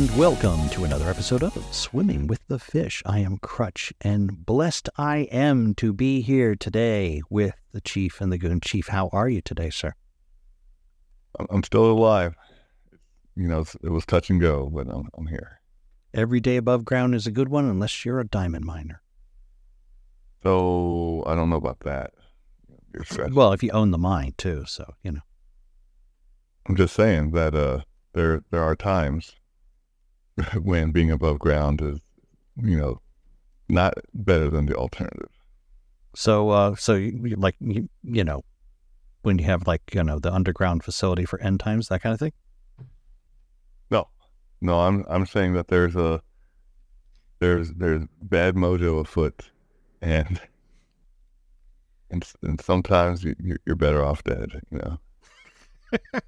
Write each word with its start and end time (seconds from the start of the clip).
And 0.00 0.16
welcome 0.16 0.66
to 0.70 0.84
another 0.84 1.10
episode 1.10 1.42
of 1.42 1.52
Swimming 1.74 2.26
with 2.26 2.40
the 2.48 2.58
Fish. 2.58 3.02
I 3.04 3.18
am 3.18 3.36
Crutch, 3.36 3.92
and 4.00 4.46
blessed 4.46 4.88
I 4.96 5.28
am 5.30 5.74
to 5.74 5.92
be 5.92 6.22
here 6.22 6.56
today 6.56 7.20
with 7.28 7.52
the 7.72 7.82
Chief 7.82 8.18
and 8.18 8.32
the 8.32 8.38
Goon. 8.38 8.62
Chief, 8.62 8.86
how 8.86 9.10
are 9.12 9.28
you 9.28 9.42
today, 9.42 9.68
sir? 9.68 9.92
I'm- 11.38 11.62
still 11.64 11.84
alive. 11.84 12.34
You 13.36 13.46
know, 13.46 13.66
it 13.82 13.90
was 13.90 14.06
touch 14.06 14.30
and 14.30 14.40
go, 14.40 14.70
but 14.70 14.86
I'm, 14.88 15.10
I'm 15.18 15.26
here. 15.26 15.60
Every 16.14 16.40
day 16.40 16.56
above 16.56 16.86
ground 16.86 17.14
is 17.14 17.26
a 17.26 17.30
good 17.30 17.50
one 17.50 17.66
unless 17.66 18.02
you're 18.02 18.20
a 18.20 18.26
diamond 18.26 18.64
miner. 18.64 19.02
So 20.42 21.24
I 21.26 21.34
don't 21.34 21.50
know 21.50 21.56
about 21.56 21.80
that. 21.80 22.12
Well, 23.32 23.52
if 23.52 23.62
you 23.62 23.70
own 23.72 23.90
the 23.90 23.98
mine 23.98 24.32
too, 24.38 24.64
so 24.66 24.94
you 25.02 25.12
know. 25.12 25.20
I'm 26.66 26.76
just 26.76 26.94
saying 26.94 27.32
that 27.32 27.54
uh, 27.54 27.80
there 28.14 28.42
there 28.50 28.62
are 28.62 28.74
times 28.74 29.36
when 30.62 30.92
being 30.92 31.10
above 31.10 31.38
ground 31.38 31.80
is, 31.80 31.98
you 32.62 32.76
know, 32.76 33.00
not 33.68 33.94
better 34.14 34.50
than 34.50 34.66
the 34.66 34.74
alternative. 34.74 35.30
So, 36.14 36.50
uh, 36.50 36.74
so 36.74 36.94
you, 36.94 37.36
like 37.36 37.56
you, 37.60 37.88
you 38.02 38.24
know, 38.24 38.42
when 39.22 39.38
you 39.38 39.44
have 39.44 39.66
like 39.66 39.82
you 39.92 40.02
know 40.02 40.18
the 40.18 40.32
underground 40.32 40.82
facility 40.82 41.24
for 41.24 41.40
end 41.40 41.60
times, 41.60 41.88
that 41.88 42.02
kind 42.02 42.12
of 42.12 42.18
thing. 42.18 42.32
No, 43.90 44.08
no, 44.60 44.80
I'm 44.80 45.04
I'm 45.08 45.26
saying 45.26 45.52
that 45.54 45.68
there's 45.68 45.94
a 45.94 46.20
there's 47.38 47.72
there's 47.74 48.02
bad 48.22 48.56
mojo 48.56 49.00
afoot, 49.00 49.50
and 50.02 50.40
and, 52.10 52.24
and 52.42 52.60
sometimes 52.60 53.22
you, 53.22 53.36
you're 53.64 53.76
better 53.76 54.04
off 54.04 54.24
dead. 54.24 54.60
You 54.70 54.78
know. 54.78 54.98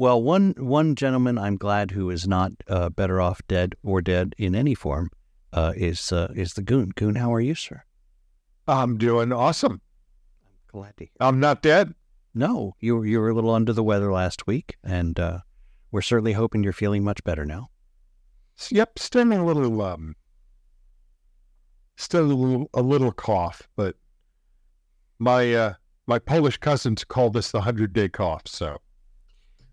Well, 0.00 0.22
one 0.22 0.54
one 0.56 0.94
gentleman 0.94 1.38
I'm 1.38 1.56
glad 1.56 1.90
who 1.90 2.08
is 2.08 2.28
not 2.28 2.52
uh, 2.68 2.88
better 2.88 3.20
off 3.20 3.40
dead 3.48 3.74
or 3.82 4.00
dead 4.00 4.32
in 4.38 4.54
any 4.54 4.76
form 4.76 5.10
uh, 5.52 5.72
is 5.76 6.12
uh, 6.12 6.32
is 6.36 6.54
the 6.54 6.62
Goon. 6.62 6.90
Goon, 6.94 7.16
how 7.16 7.34
are 7.34 7.40
you, 7.40 7.56
sir? 7.56 7.82
I'm 8.68 8.96
doing 8.96 9.32
awesome. 9.32 9.80
I'm 10.44 10.80
glad 10.80 10.96
to. 10.98 11.08
I'm 11.18 11.40
not 11.40 11.62
dead. 11.62 11.94
No, 12.32 12.76
you 12.78 12.96
were 12.96 13.06
you 13.06 13.18
were 13.18 13.30
a 13.30 13.34
little 13.34 13.50
under 13.50 13.72
the 13.72 13.82
weather 13.82 14.12
last 14.12 14.46
week, 14.46 14.76
and 14.84 15.18
uh, 15.18 15.40
we're 15.90 16.00
certainly 16.00 16.34
hoping 16.34 16.62
you're 16.62 16.72
feeling 16.72 17.02
much 17.02 17.24
better 17.24 17.44
now. 17.44 17.68
Yep, 18.70 19.00
still 19.00 19.32
a 19.32 19.42
little 19.42 19.82
um, 19.82 20.14
still 21.96 22.22
a 22.22 22.32
little, 22.32 22.70
a 22.72 22.82
little 22.82 23.10
cough, 23.10 23.68
but 23.74 23.96
my 25.18 25.52
uh, 25.52 25.74
my 26.06 26.20
Polish 26.20 26.58
cousins 26.58 27.02
call 27.02 27.30
this 27.30 27.50
the 27.50 27.62
hundred 27.62 27.92
day 27.92 28.08
cough. 28.08 28.42
So 28.46 28.80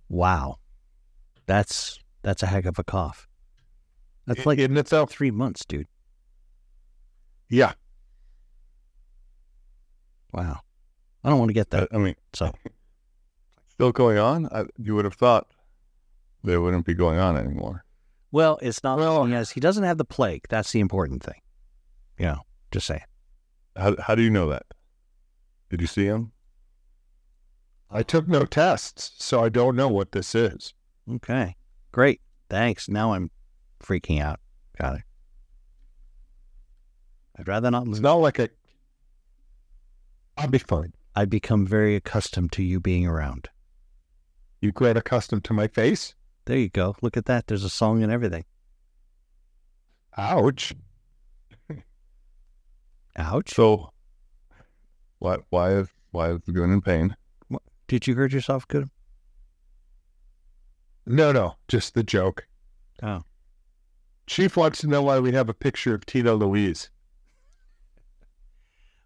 Wow, 0.09 0.57
that's 1.45 1.99
that's 2.21 2.43
a 2.43 2.47
heck 2.47 2.65
of 2.65 2.77
a 2.79 2.83
cough. 2.83 3.27
That's 4.25 4.45
like 4.45 4.57
isn't 4.59 4.75
it 4.77 4.87
though? 4.87 5.05
three 5.05 5.31
months, 5.31 5.65
dude. 5.65 5.87
Yeah, 7.49 7.73
Wow, 10.33 10.61
I 11.23 11.29
don't 11.29 11.39
want 11.39 11.49
to 11.49 11.53
get 11.53 11.69
that. 11.69 11.87
I, 11.91 11.95
I 11.95 11.99
mean, 11.99 12.15
So 12.33 12.51
still 13.69 13.91
going 13.91 14.17
on. 14.17 14.47
I, 14.47 14.65
you 14.77 14.95
would 14.95 15.05
have 15.05 15.13
thought 15.13 15.47
they 16.43 16.57
wouldn't 16.57 16.85
be 16.85 16.93
going 16.93 17.19
on 17.19 17.37
anymore. 17.37 17.83
well, 18.31 18.59
it's 18.61 18.83
not. 18.83 18.97
Well- 18.99 19.27
yes, 19.29 19.51
he 19.51 19.59
doesn't 19.59 19.83
have 19.83 19.97
the 19.97 20.05
plague. 20.05 20.45
That's 20.49 20.71
the 20.71 20.79
important 20.79 21.23
thing. 21.23 21.41
You 22.17 22.25
know, 22.25 22.41
just 22.71 22.87
saying. 22.87 23.01
How 23.75 23.95
how 24.01 24.15
do 24.15 24.21
you 24.21 24.29
know 24.29 24.49
that? 24.49 24.63
Did 25.69 25.81
you 25.81 25.87
see 25.87 26.05
him? 26.05 26.31
I 27.95 28.03
took 28.03 28.27
no 28.27 28.43
tests, 28.43 29.11
so 29.23 29.41
I 29.41 29.47
don't 29.47 29.77
know 29.77 29.87
what 29.87 30.11
this 30.11 30.35
is. 30.35 30.73
Okay, 31.09 31.55
great. 31.93 32.19
Thanks. 32.49 32.89
Now 32.89 33.13
I'm 33.13 33.31
freaking 33.81 34.21
out. 34.21 34.41
Got 34.77 34.95
it. 34.95 35.01
I'd 37.39 37.47
rather 37.47 37.71
not 37.71 37.83
It's 37.83 37.91
lose. 37.91 38.01
not 38.01 38.15
like 38.15 38.37
a. 38.39 38.49
I'll 40.35 40.49
be 40.49 40.57
fine. 40.57 40.93
I'd 41.15 41.29
become 41.29 41.65
very 41.65 41.95
accustomed 41.95 42.51
to 42.53 42.63
you 42.63 42.81
being 42.81 43.07
around. 43.07 43.47
You 44.59 44.73
get 44.73 44.97
accustomed 44.97 45.45
to 45.45 45.53
my 45.53 45.67
face. 45.67 46.15
There 46.43 46.57
you 46.57 46.67
go. 46.67 46.97
Look 47.01 47.15
at 47.15 47.27
that. 47.27 47.47
There's 47.47 47.63
a 47.63 47.69
song 47.69 48.03
and 48.03 48.11
everything. 48.11 48.43
Ouch. 50.17 50.73
Ouch. 53.15 53.53
So 53.53 53.91
why 55.19 55.37
why 55.49 55.71
is 55.75 55.87
why 56.11 56.31
is 56.31 56.41
the 56.45 56.51
Goon 56.51 56.73
in 56.73 56.81
pain? 56.81 57.15
Did 57.87 58.07
you 58.07 58.15
hurt 58.15 58.31
yourself, 58.31 58.67
good? 58.67 58.89
No, 61.05 61.31
no, 61.31 61.55
just 61.67 61.93
the 61.93 62.03
joke. 62.03 62.47
Oh. 63.03 63.23
Chief 64.27 64.57
wants 64.57 64.79
to 64.79 64.87
know 64.87 65.03
why 65.03 65.19
we 65.19 65.31
have 65.33 65.49
a 65.49 65.53
picture 65.53 65.93
of 65.93 66.05
Tina 66.05 66.33
Louise. 66.33 66.89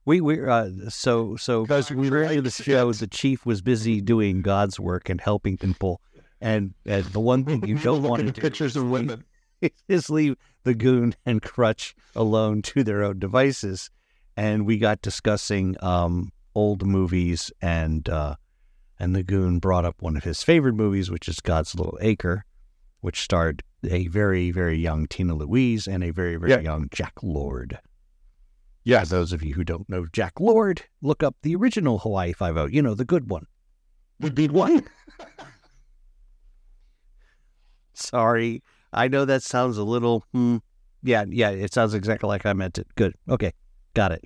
We 0.06 0.22
we 0.22 0.42
uh 0.42 0.70
so 0.88 1.36
so 1.36 1.64
Because 1.64 1.92
we 1.92 2.10
like 2.10 2.42
the 2.42 2.50
show, 2.50 2.92
the 2.94 3.06
chief 3.06 3.46
was 3.46 3.62
busy 3.62 4.02
doing 4.02 4.42
God's 4.42 4.80
work 4.80 5.10
and 5.10 5.20
helping 5.20 5.58
people, 5.58 6.02
and 6.40 6.74
and 6.86 7.04
the 7.06 7.20
one 7.20 7.44
thing 7.44 7.68
you 7.68 7.78
don't 7.78 8.02
want 8.10 8.26
to 8.26 8.32
do 8.32 8.42
pictures 8.42 8.76
of 8.78 8.90
women. 8.90 9.26
is 9.88 10.10
leave 10.10 10.36
the 10.64 10.74
goon 10.74 11.16
and 11.26 11.42
crutch 11.42 11.96
alone 12.16 12.62
to 12.62 12.84
their 12.84 13.04
own 13.04 13.20
devices. 13.20 13.90
And 14.38 14.66
we 14.66 14.78
got 14.78 15.02
discussing 15.02 15.76
um, 15.82 16.32
old 16.56 16.86
movies, 16.86 17.52
and 17.62 18.08
uh, 18.08 18.36
and 19.00 19.16
the 19.16 19.24
goon 19.24 19.60
brought 19.60 19.86
up 19.86 20.02
one 20.02 20.18
of 20.18 20.24
his 20.24 20.44
favorite 20.44 20.74
movies, 20.76 21.10
which 21.10 21.28
is 21.28 21.40
God's 21.40 21.76
Little 21.76 21.98
Acre, 22.02 22.46
which 23.02 23.22
starred 23.22 23.64
a 23.90 24.08
very 24.08 24.52
very 24.52 24.78
young 24.78 25.08
Tina 25.08 25.34
Louise 25.34 25.88
and 25.88 26.04
a 26.04 26.12
very 26.12 26.36
very 26.36 26.52
Yeah. 26.52 26.60
young 26.60 26.90
Jack 26.92 27.14
Lord. 27.24 27.80
Yeah, 28.84 29.06
those 29.06 29.32
of 29.34 29.44
you 29.44 29.54
who 29.54 29.64
don't 29.64 29.90
know 29.90 30.06
Jack 30.12 30.40
Lord, 30.40 30.84
look 31.02 31.24
up 31.24 31.36
the 31.42 31.56
original 31.56 32.00
Hawaii 32.00 32.34
Five 32.34 32.58
O. 32.58 32.66
You 32.66 32.82
know 32.82 32.96
the 32.96 33.06
good 33.06 33.30
one. 33.30 33.46
Would 34.20 34.36
be 34.36 34.48
one. 34.50 34.86
Sorry, 37.94 38.64
I 38.94 39.08
know 39.08 39.26
that 39.26 39.44
sounds 39.44 39.78
a 39.78 39.84
little. 39.84 40.24
Hmm, 40.34 40.58
yeah, 41.04 41.26
yeah, 41.28 41.50
it 41.52 41.74
sounds 41.74 41.94
exactly 41.94 42.28
like 42.28 42.46
I 42.46 42.54
meant 42.54 42.78
it. 42.78 42.88
Good. 42.96 43.14
Okay, 43.30 43.54
got 43.94 44.12
it. 44.12 44.24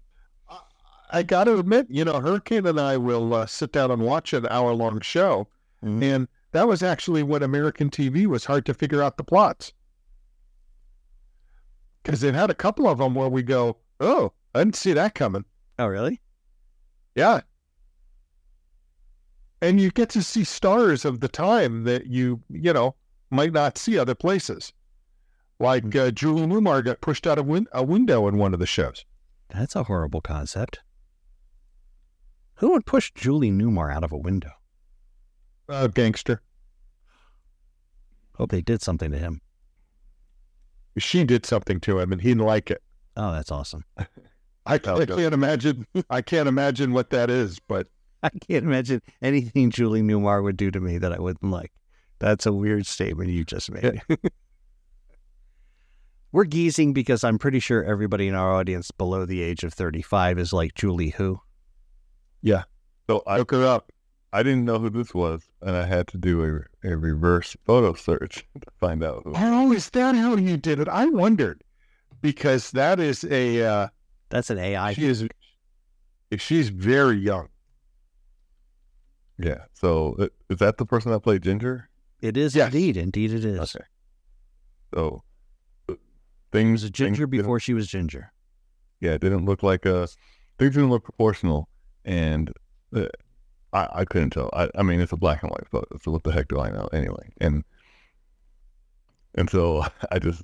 I 1.13 1.21
got 1.21 1.43
to 1.43 1.59
admit, 1.59 1.85
you 1.91 2.03
know, 2.03 2.19
Hurricane 2.19 2.65
and 2.65 2.79
I 2.79 2.97
will 2.97 3.35
uh, 3.35 3.45
sit 3.45 3.71
down 3.71 3.91
and 3.91 4.01
watch 4.01 4.33
an 4.33 4.47
hour 4.49 4.73
long 4.73 4.99
show. 5.01 5.47
Mhm. 5.83 6.01
And 6.01 6.27
that 6.53 6.67
was 6.67 6.81
actually 6.81 7.21
when 7.21 7.43
American 7.43 7.91
TV 7.91 8.25
was 8.25 8.45
hard 8.45 8.65
to 8.65 8.73
figure 8.73 9.01
out 9.03 9.17
the 9.17 9.23
plots. 9.23 9.73
Because 12.01 12.21
they've 12.21 12.33
had 12.33 12.49
a 12.49 12.55
couple 12.55 12.87
of 12.87 12.97
them 12.97 13.13
where 13.13 13.29
we 13.29 13.43
go, 13.43 13.77
oh, 13.99 14.33
I 14.55 14.59
didn't 14.59 14.75
see 14.75 14.93
that 14.93 15.13
coming. 15.13 15.45
Oh, 15.77 15.85
really? 15.85 16.19
Yeah. 17.15 17.41
And 19.61 19.79
you 19.79 19.91
get 19.91 20.09
to 20.09 20.23
see 20.23 20.43
stars 20.43 21.05
of 21.05 21.19
the 21.19 21.27
time 21.29 21.83
that 21.83 22.07
you, 22.07 22.41
you 22.49 22.73
know, 22.73 22.95
might 23.29 23.53
not 23.53 23.77
see 23.77 23.99
other 23.99 24.15
places. 24.15 24.73
Like 25.59 25.95
uh, 25.95 26.09
Julie 26.09 26.47
Newmar 26.47 26.83
got 26.83 27.01
pushed 27.01 27.27
out 27.27 27.37
of 27.37 27.45
win- 27.45 27.67
a 27.71 27.83
window 27.83 28.27
in 28.27 28.37
one 28.37 28.53
of 28.55 28.59
the 28.59 28.65
shows. 28.65 29.05
That's 29.49 29.75
a 29.75 29.83
horrible 29.83 30.19
concept. 30.19 30.81
Who 32.55 32.71
would 32.71 32.85
push 32.85 33.11
Julie 33.13 33.51
Newmar 33.51 33.93
out 33.93 34.03
of 34.03 34.11
a 34.11 34.17
window? 34.17 34.51
Uh, 35.67 35.87
gangster. 35.87 36.41
Hope 38.35 38.51
they 38.51 38.61
did 38.61 38.81
something 38.81 39.11
to 39.11 39.17
him. 39.17 39.41
She 40.97 41.23
did 41.23 41.45
something 41.45 41.79
to 41.81 41.99
him 41.99 42.11
and 42.11 42.21
he 42.21 42.29
didn't 42.29 42.45
like 42.45 42.69
it. 42.69 42.81
Oh, 43.17 43.31
that's 43.31 43.51
awesome. 43.51 43.85
I, 44.65 44.79
Oh, 44.85 45.01
I 45.01 45.05
can't 45.05 45.33
imagine. 45.33 45.85
I 46.09 46.21
can't 46.21 46.47
imagine 46.47 46.93
what 46.93 47.09
that 47.09 47.29
is, 47.29 47.59
but 47.67 47.87
I 48.23 48.29
can't 48.29 48.63
imagine 48.63 49.01
anything 49.21 49.71
Julie 49.71 50.01
Newmar 50.01 50.41
would 50.41 50.55
do 50.57 50.71
to 50.71 50.79
me 50.79 50.97
that 50.99 51.11
I 51.11 51.19
wouldn't 51.19 51.51
like. 51.51 51.71
That's 52.19 52.45
a 52.45 52.53
weird 52.53 52.85
statement 52.85 53.31
you 53.31 53.43
just 53.43 53.69
made. 53.71 54.01
We're 56.31 56.45
geezing 56.45 56.93
because 56.93 57.23
I'm 57.23 57.37
pretty 57.37 57.59
sure 57.59 57.83
everybody 57.83 58.27
in 58.27 58.35
our 58.35 58.53
audience 58.53 58.89
below 58.91 59.25
the 59.25 59.41
age 59.41 59.63
of 59.63 59.73
35 59.73 60.39
is 60.39 60.53
like 60.53 60.73
Julie 60.73 61.09
who. 61.09 61.41
So 63.09 63.21
I 63.27 63.37
look 63.37 63.51
her 63.51 63.65
up. 63.65 63.91
I 64.31 64.41
didn't 64.43 64.65
know 64.65 64.79
who 64.79 64.89
this 64.89 65.13
was, 65.13 65.43
and 65.61 65.75
I 65.75 65.85
had 65.85 66.07
to 66.07 66.17
do 66.17 66.43
a, 66.83 66.87
a 66.91 66.97
reverse 66.97 67.55
photo 67.65 67.93
search 67.93 68.45
to 68.61 68.67
find 68.79 69.03
out 69.03 69.23
who. 69.23 69.33
Oh, 69.35 69.71
is 69.71 69.89
that 69.91 70.15
how 70.15 70.35
you 70.37 70.57
did 70.57 70.79
it? 70.79 70.87
I 70.87 71.05
wondered 71.05 71.63
because 72.21 72.71
that 72.71 72.99
is 72.99 73.23
a. 73.25 73.63
Uh, 73.63 73.87
That's 74.29 74.49
an 74.49 74.57
AI. 74.57 74.93
she 74.93 75.05
is. 75.05 75.27
She's 76.37 76.69
very 76.69 77.17
young. 77.17 77.49
Yeah. 79.37 79.65
So 79.73 80.15
uh, 80.19 80.27
is 80.49 80.57
that 80.59 80.77
the 80.77 80.85
person 80.85 81.11
that 81.11 81.19
played 81.19 81.43
Ginger? 81.43 81.89
It 82.21 82.37
is 82.37 82.55
Yes. 82.55 82.73
indeed. 82.73 82.97
Indeed, 82.97 83.33
it 83.33 83.45
is. 83.45 83.75
Okay. 83.75 83.85
So 84.93 85.23
uh, 85.89 85.93
It 85.93 85.99
things 86.51 86.81
was 86.81 86.83
a 86.85 86.89
ginger 86.89 87.27
things 87.27 87.41
before 87.41 87.59
she 87.59 87.73
was 87.73 87.87
ginger. 87.87 88.31
yeah, 89.01 89.11
it 89.11 89.21
didn't 89.21 89.45
look 89.45 89.61
like 89.61 89.85
a 89.85 90.07
things 90.57 90.73
didn't 90.75 90.89
look 90.89 91.03
proportional, 91.03 91.67
and 92.05 92.51
uh, 92.95 93.07
I 93.73 93.87
I 93.93 94.05
couldn't 94.05 94.31
tell. 94.31 94.49
I 94.53 94.69
I 94.75 94.83
mean, 94.83 94.99
it's 95.01 95.11
a 95.11 95.17
black 95.17 95.43
and 95.43 95.51
white 95.51 95.67
photo, 95.69 95.97
so 96.01 96.11
what 96.11 96.23
the 96.23 96.31
heck 96.31 96.47
do 96.47 96.59
I 96.59 96.69
know 96.71 96.87
anyway? 96.93 97.31
And 97.39 97.63
And 99.35 99.49
so 99.49 99.85
I 100.11 100.19
just 100.19 100.43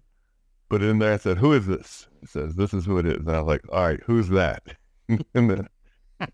put 0.69 0.81
it 0.81 0.89
in 0.89 0.99
there 0.99 1.13
I 1.13 1.17
said, 1.17 1.37
"Who 1.37 1.53
is 1.53 1.67
this?" 1.67 2.07
It 2.21 2.29
says, 2.29 2.55
"This 2.55 2.73
is 2.73 2.85
who 2.85 2.97
it 2.97 3.05
is." 3.05 3.19
And 3.19 3.31
I 3.31 3.39
was 3.41 3.47
like, 3.47 3.61
"All 3.71 3.83
right, 3.85 3.99
who's 4.05 4.29
that?" 4.29 4.63
and 5.07 5.49
then 5.49 5.67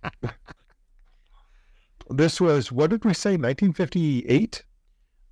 This 2.09 2.39
was 2.39 2.71
what 2.71 2.91
did 2.91 3.03
we 3.03 3.13
say? 3.13 3.31
1958. 3.31 4.63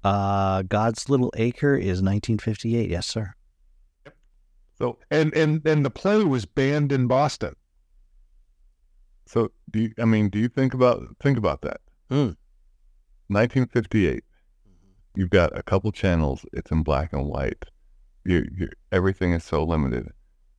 Uh, 0.04 0.64
God's 0.64 1.08
Little 1.08 1.32
Acre 1.38 1.76
is 1.76 2.02
1958. 2.02 2.90
Yes, 2.90 3.06
sir. 3.08 3.34
so 4.78 4.98
And 5.12 5.34
and 5.36 5.66
and 5.66 5.86
the 5.86 5.92
play 5.92 6.24
was 6.24 6.46
banned 6.46 6.92
in 6.92 7.08
Boston. 7.08 7.56
So 9.26 9.52
do 9.72 9.80
you, 9.80 9.94
I 10.00 10.06
mean, 10.06 10.30
do 10.30 10.40
you 10.40 10.48
think 10.50 10.74
about 10.74 11.02
think 11.22 11.38
about 11.38 11.62
that? 11.62 11.82
Hmm. 12.10 12.32
1958. 13.28 14.24
You've 15.16 15.30
got 15.30 15.58
a 15.58 15.64
couple 15.64 15.92
channels. 15.92 16.46
It's 16.54 16.72
in 16.72 16.84
black 16.84 17.14
and 17.14 17.26
white. 17.28 17.66
You, 18.26 18.48
you, 18.58 18.70
everything 18.92 19.34
is 19.34 19.44
so 19.44 19.64
limited. 19.64 20.10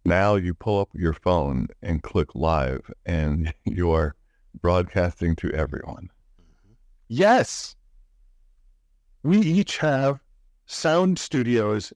Now 0.04 0.34
you 0.36 0.54
pull 0.54 0.80
up 0.80 0.90
your 0.94 1.12
phone 1.14 1.68
and 1.82 2.02
click 2.02 2.34
live, 2.34 2.90
and 3.06 3.52
you 3.64 3.90
are 3.90 4.14
broadcasting 4.60 5.34
to 5.36 5.50
everyone. 5.52 6.10
Yes. 7.08 7.74
We 9.22 9.38
each 9.40 9.78
have 9.78 10.20
sound 10.66 11.18
studios 11.18 11.92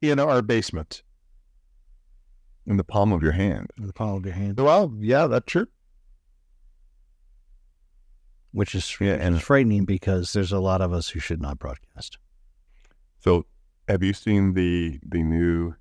in 0.00 0.18
our 0.18 0.42
basement. 0.42 1.02
in 2.66 2.76
the 2.76 2.84
palm 2.84 3.12
of 3.12 3.22
your 3.22 3.32
hand. 3.32 3.70
In 3.78 3.86
the 3.86 3.92
palm 3.92 4.16
of 4.16 4.24
your 4.24 4.34
hand, 4.34 4.58
Well, 4.58 4.92
yeah, 4.98 5.26
that's 5.26 5.46
true. 5.46 5.66
Which 8.52 8.74
is 8.74 8.96
Yeah, 9.00 9.12
which 9.12 9.20
and- 9.22 9.36
is 9.36 9.42
frightening 9.42 9.84
because 9.84 10.32
there's 10.32 10.52
a 10.52 10.58
lot 10.60 10.80
of 10.80 10.92
us 10.92 11.08
who 11.10 11.20
should 11.20 11.40
not 11.40 11.58
broadcast. 11.58 12.18
So, 13.18 13.46
have 13.88 14.02
you 14.02 14.12
seen 14.12 14.54
the 14.54 14.98
the 15.06 15.22
new 15.22 15.74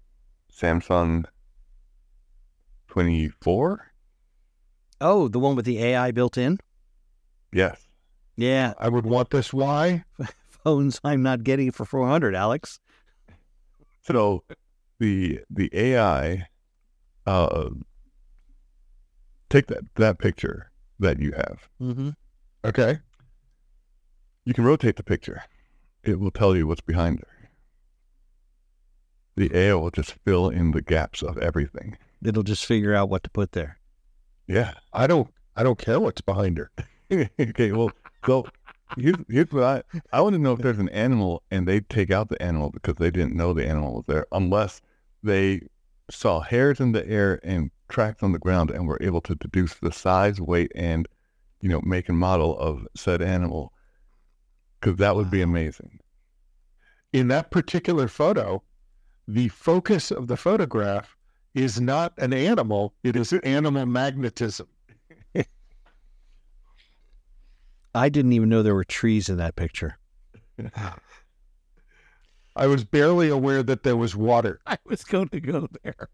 Samsung 0.51 1.25
24? 2.87 3.91
Oh, 5.01 5.27
the 5.27 5.39
one 5.39 5.55
with 5.55 5.65
the 5.65 5.81
AI 5.81 6.11
built 6.11 6.37
in? 6.37 6.57
Yes. 7.53 7.79
Yeah, 8.35 8.73
I 8.77 8.89
would 8.89 9.05
want 9.05 9.29
this. 9.29 9.53
Why? 9.53 10.03
phones 10.63 10.99
I'm 11.03 11.21
not 11.23 11.43
getting 11.43 11.71
for 11.71 11.85
400, 11.85 12.35
Alex. 12.35 12.79
So, 14.01 14.43
the 14.99 15.39
the 15.49 15.69
AI, 15.73 16.47
uh, 17.25 17.69
take 19.49 19.67
that 19.67 19.83
that 19.95 20.19
picture 20.19 20.71
that 20.99 21.19
you 21.19 21.31
have. 21.33 21.69
Mm-hmm. 21.81 22.09
Okay. 22.65 22.99
You 24.45 24.53
can 24.53 24.63
rotate 24.63 24.95
the 24.95 25.03
picture. 25.03 25.43
It 26.03 26.19
will 26.19 26.31
tell 26.31 26.55
you 26.55 26.67
what's 26.67 26.81
behind 26.81 27.19
her. 27.19 27.49
The 29.35 29.55
AI 29.55 29.73
will 29.75 29.91
just 29.91 30.15
fill 30.25 30.49
in 30.49 30.71
the 30.71 30.81
gaps 30.81 31.21
of 31.21 31.37
everything. 31.37 31.97
It'll 32.23 32.43
just 32.43 32.65
figure 32.65 32.93
out 32.93 33.09
what 33.09 33.23
to 33.23 33.29
put 33.29 33.53
there. 33.53 33.77
Yeah. 34.47 34.73
I 34.91 35.07
don't. 35.07 35.29
I 35.55 35.63
don't 35.63 35.77
care 35.77 35.99
what's 35.99 36.21
behind 36.21 36.57
her. 36.57 36.71
okay, 37.39 37.71
well, 37.71 37.91
so 38.25 38.45
here's, 38.97 39.17
here's 39.27 39.51
what 39.51 39.63
I 39.63 39.83
I 40.13 40.21
want 40.21 40.33
to 40.33 40.39
know 40.39 40.53
if 40.53 40.59
there's 40.59 40.79
an 40.79 40.89
animal 40.89 41.43
and 41.51 41.67
they 41.67 41.81
take 41.81 42.11
out 42.11 42.29
the 42.29 42.41
animal 42.41 42.69
because 42.69 42.95
they 42.95 43.11
didn't 43.11 43.35
know 43.35 43.53
the 43.53 43.67
animal 43.67 43.95
was 43.95 44.05
there, 44.07 44.25
unless 44.31 44.81
they 45.21 45.61
saw 46.09 46.39
hairs 46.39 46.79
in 46.79 46.91
the 46.91 47.07
air 47.07 47.39
and 47.43 47.71
tracks 47.89 48.23
on 48.23 48.31
the 48.31 48.39
ground 48.39 48.71
and 48.71 48.87
were 48.87 48.99
able 49.01 49.21
to 49.21 49.35
deduce 49.35 49.75
the 49.75 49.91
size, 49.91 50.39
weight, 50.39 50.71
and 50.75 51.07
you 51.61 51.69
know, 51.69 51.81
make 51.83 52.09
and 52.09 52.17
model 52.17 52.57
of 52.57 52.87
said 52.95 53.21
animal. 53.21 53.73
Because 54.79 54.97
that 54.97 55.15
would 55.15 55.29
be 55.29 55.41
amazing. 55.41 55.99
In 57.11 57.27
that 57.29 57.51
particular 57.51 58.07
photo, 58.07 58.63
the 59.27 59.49
focus 59.49 60.11
of 60.11 60.27
the 60.27 60.37
photograph 60.37 61.17
is 61.53 61.81
not 61.81 62.13
an 62.17 62.33
animal. 62.33 62.93
It 63.03 63.15
is 63.15 63.33
animal 63.33 63.85
magnetism. 63.85 64.67
I 67.95 68.09
didn't 68.09 68.33
even 68.33 68.49
know 68.49 68.61
there 68.61 68.75
were 68.75 68.83
trees 68.83 69.29
in 69.29 69.37
that 69.37 69.55
picture. 69.55 69.97
I 72.55 72.67
was 72.67 72.83
barely 72.83 73.29
aware 73.29 73.63
that 73.63 73.83
there 73.83 73.97
was 73.97 74.15
water. 74.15 74.59
I 74.65 74.77
was 74.85 75.03
going 75.03 75.29
to 75.29 75.39
go 75.39 75.67
there. 75.83 76.09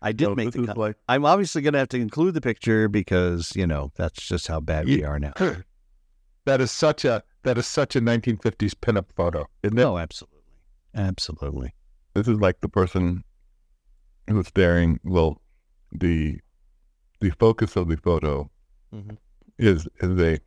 I 0.00 0.12
did 0.12 0.26
So 0.26 0.34
make 0.34 0.52
the 0.52 0.66
cut. 0.66 0.96
I'm 1.08 1.24
obviously 1.24 1.62
going 1.62 1.72
to 1.72 1.78
have 1.80 1.88
to 1.88 1.96
include 2.00 2.34
the 2.34 2.40
picture 2.40 2.88
because, 2.88 3.52
you 3.56 3.66
know, 3.66 3.90
that's 3.96 4.26
just 4.26 4.46
how 4.46 4.60
bad 4.60 4.86
we 4.86 5.02
are 5.04 5.18
now. 5.18 5.32
that 6.44 6.60
is 6.60 6.70
such 6.70 7.04
a 7.04 7.22
that 7.42 7.58
is 7.58 7.66
such 7.66 7.96
a 7.96 8.00
1950s 8.00 8.74
pinup 8.74 9.06
photo, 9.16 9.46
isn't 9.62 9.76
it? 9.78 9.80
No, 9.82 9.98
absolutely. 9.98 10.38
Absolutely. 10.94 11.74
this 12.14 12.26
is 12.28 12.38
like 12.40 12.60
the 12.60 12.68
person 12.68 13.22
who's 14.28 14.46
staring. 14.48 14.98
Well, 15.04 15.40
the 15.92 16.40
the 17.20 17.30
focus 17.30 17.76
of 17.76 17.88
the 17.88 17.96
photo 17.96 18.50
Mhm. 18.94 19.16
is 19.58 19.86
is 20.00 20.20
a 20.20 20.38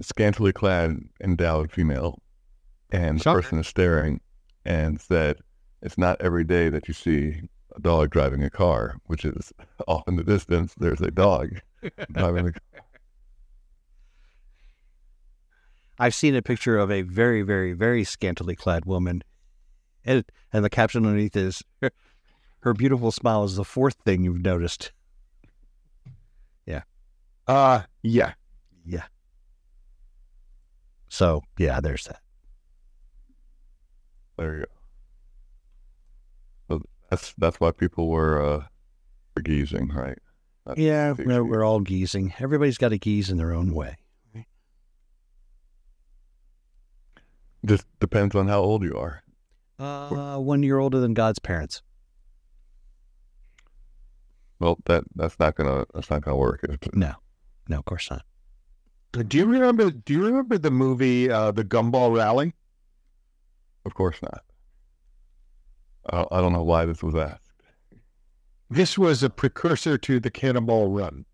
scantily 0.00 0.52
clad 0.52 0.98
endowed 1.22 1.70
female, 1.72 2.20
and 2.90 3.18
the 3.20 3.24
person 3.24 3.58
is 3.58 3.66
staring 3.68 4.20
and 4.64 5.00
said, 5.00 5.38
"It's 5.82 5.98
not 5.98 6.20
every 6.20 6.44
day 6.44 6.68
that 6.68 6.88
you 6.88 6.94
see 6.94 7.48
a 7.74 7.80
dog 7.80 8.10
driving 8.10 8.42
a 8.42 8.50
car, 8.50 8.96
which 9.06 9.24
is 9.24 9.52
off 9.86 10.06
in 10.06 10.16
the 10.16 10.24
distance. 10.24 10.74
There's 10.76 11.00
a 11.00 11.10
dog 11.10 11.60
driving 12.12 12.46
the 12.46 12.52
car." 12.52 12.82
I've 15.98 16.14
seen 16.14 16.34
a 16.34 16.42
picture 16.42 16.78
of 16.78 16.90
a 16.90 17.02
very, 17.02 17.42
very, 17.42 17.74
very 17.74 18.02
scantily 18.02 18.56
clad 18.56 18.84
woman, 18.86 19.22
and 20.04 20.24
and 20.52 20.64
the 20.64 20.70
caption 20.70 21.06
underneath 21.06 21.36
is, 21.36 21.62
"Her, 21.80 21.90
her 22.60 22.74
beautiful 22.74 23.12
smile 23.12 23.44
is 23.44 23.56
the 23.56 23.64
fourth 23.64 23.96
thing 24.04 24.24
you've 24.24 24.42
noticed." 24.42 24.92
Yeah. 26.66 26.82
Uh 27.46 27.82
yeah. 28.02 28.34
Yeah. 28.84 29.04
So 31.08 31.42
yeah, 31.58 31.80
there's 31.80 32.04
that. 32.04 32.20
There 34.38 34.54
you 34.54 34.60
go. 34.60 34.81
So 37.12 37.16
that's 37.16 37.34
that's 37.36 37.60
why 37.60 37.72
people 37.72 38.08
were 38.08 38.40
uh, 38.40 38.64
were 39.36 39.42
geezing, 39.42 39.88
right? 39.88 40.18
That's 40.64 40.78
Yeah, 40.78 41.12
we're, 41.12 41.44
we're 41.44 41.64
all 41.64 41.80
geezing. 41.80 42.32
Everybody's 42.38 42.78
got 42.78 42.90
to 42.90 42.98
geeze 42.98 43.28
in 43.30 43.36
their 43.36 43.52
own 43.52 43.74
way. 43.74 43.96
Just 47.64 47.86
depends 48.00 48.34
on 48.34 48.48
how 48.48 48.60
old 48.60 48.82
you 48.82 48.96
are. 48.96 49.22
Uh, 49.78 50.38
one 50.38 50.62
year 50.62 50.78
older 50.78 50.98
than 51.00 51.14
God's 51.14 51.38
parents. 51.38 51.82
Well, 54.58 54.78
that 54.86 55.04
that's 55.14 55.38
not 55.38 55.54
gonna 55.54 55.84
that's 55.92 56.08
not 56.08 56.22
gonna 56.22 56.36
work. 56.36 56.60
is 56.64 56.76
it? 56.80 56.94
No, 56.94 57.14
no, 57.68 57.78
of 57.78 57.84
course 57.84 58.10
not. 58.10 58.22
Do 59.28 59.36
you 59.36 59.44
remember? 59.44 59.90
Do 59.90 60.14
you 60.14 60.24
remember 60.24 60.56
the 60.56 60.70
movie 60.70 61.30
uh, 61.30 61.50
The 61.50 61.64
Gumball 61.64 62.16
Rally? 62.16 62.54
Of 63.84 63.94
course 63.94 64.22
not. 64.22 64.42
I 66.10 66.16
don't, 66.16 66.28
I 66.32 66.40
don't 66.40 66.52
know 66.52 66.64
why 66.64 66.84
this 66.86 67.02
was 67.02 67.14
asked. 67.14 67.52
This 68.70 68.96
was 68.96 69.22
a 69.22 69.30
precursor 69.30 69.98
to 69.98 70.18
the 70.18 70.30
Cannonball 70.30 70.88
Run. 70.88 71.24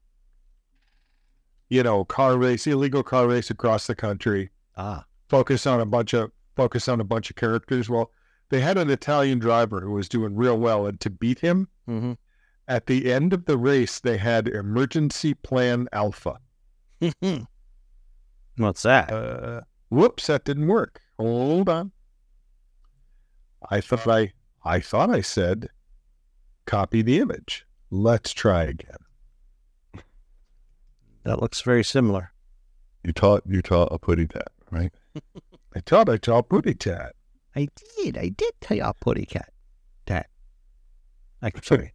You 1.69 1.83
know, 1.83 2.05
car 2.05 2.37
race, 2.37 2.67
illegal 2.67 3.03
car 3.03 3.29
race 3.29 3.51
across 3.51 3.87
the 3.87 3.95
country. 3.95 4.51
Ah, 4.77 5.05
Focus 5.29 5.67
on 5.67 5.81
a 5.81 5.87
bunch 5.87 6.15
of 6.15 6.33
focus 6.57 6.89
on 6.89 7.01
a 7.01 7.05
bunch 7.05 7.31
of 7.31 7.37
characters. 7.37 7.89
Well, 7.89 8.11
they 8.49 8.61
had 8.61 8.79
an 8.79 8.91
Italian 8.91 9.39
driver 9.39 9.81
who 9.81 9.93
was 9.93 10.09
doing 10.09 10.35
real 10.35 10.59
well, 10.59 10.87
and 10.87 10.99
to 11.01 11.11
beat 11.11 11.39
him 11.39 11.69
mm-hmm. 11.89 12.13
at 12.67 12.87
the 12.87 13.13
end 13.13 13.33
of 13.33 13.45
the 13.45 13.59
race, 13.59 14.01
they 14.01 14.17
had 14.17 14.49
Emergency 14.49 15.35
Plan 15.35 15.87
Alpha. 15.93 16.39
what's 18.57 18.83
that? 18.83 19.13
Uh, 19.13 19.61
whoops, 19.91 20.27
that 20.27 20.45
didn't 20.45 20.67
work. 20.67 21.01
Hold 21.19 21.69
on. 21.69 21.93
I 23.71 23.81
thought 23.81 24.09
I 24.09 24.33
I 24.65 24.81
thought 24.81 25.11
I 25.11 25.21
said 25.21 25.69
copy 26.67 27.03
the 27.03 27.19
image. 27.19 27.67
Let's 27.91 28.33
try 28.33 28.65
again. 28.65 28.97
that 31.25 31.41
looks 31.41 31.61
very 31.63 31.85
similar. 31.85 32.33
You 33.05 33.13
taught 33.13 33.43
you 33.47 33.63
taught 33.63 33.89
a 33.91 33.99
putty 33.99 34.27
tat, 34.27 34.49
right? 34.71 34.93
I 35.77 35.81
taught 35.81 36.09
I 36.09 36.19
saw 36.23 36.43
booty 36.43 36.75
tat. 36.75 37.15
I 37.55 37.69
did. 37.97 38.19
I 38.19 38.29
did 38.29 38.53
tell 38.61 38.77
you 38.77 38.85
a 38.85 38.95
putty 38.95 39.25
cat. 39.25 39.53
Tat. 40.07 40.29
I'm 41.43 41.53
sorry. 41.63 41.93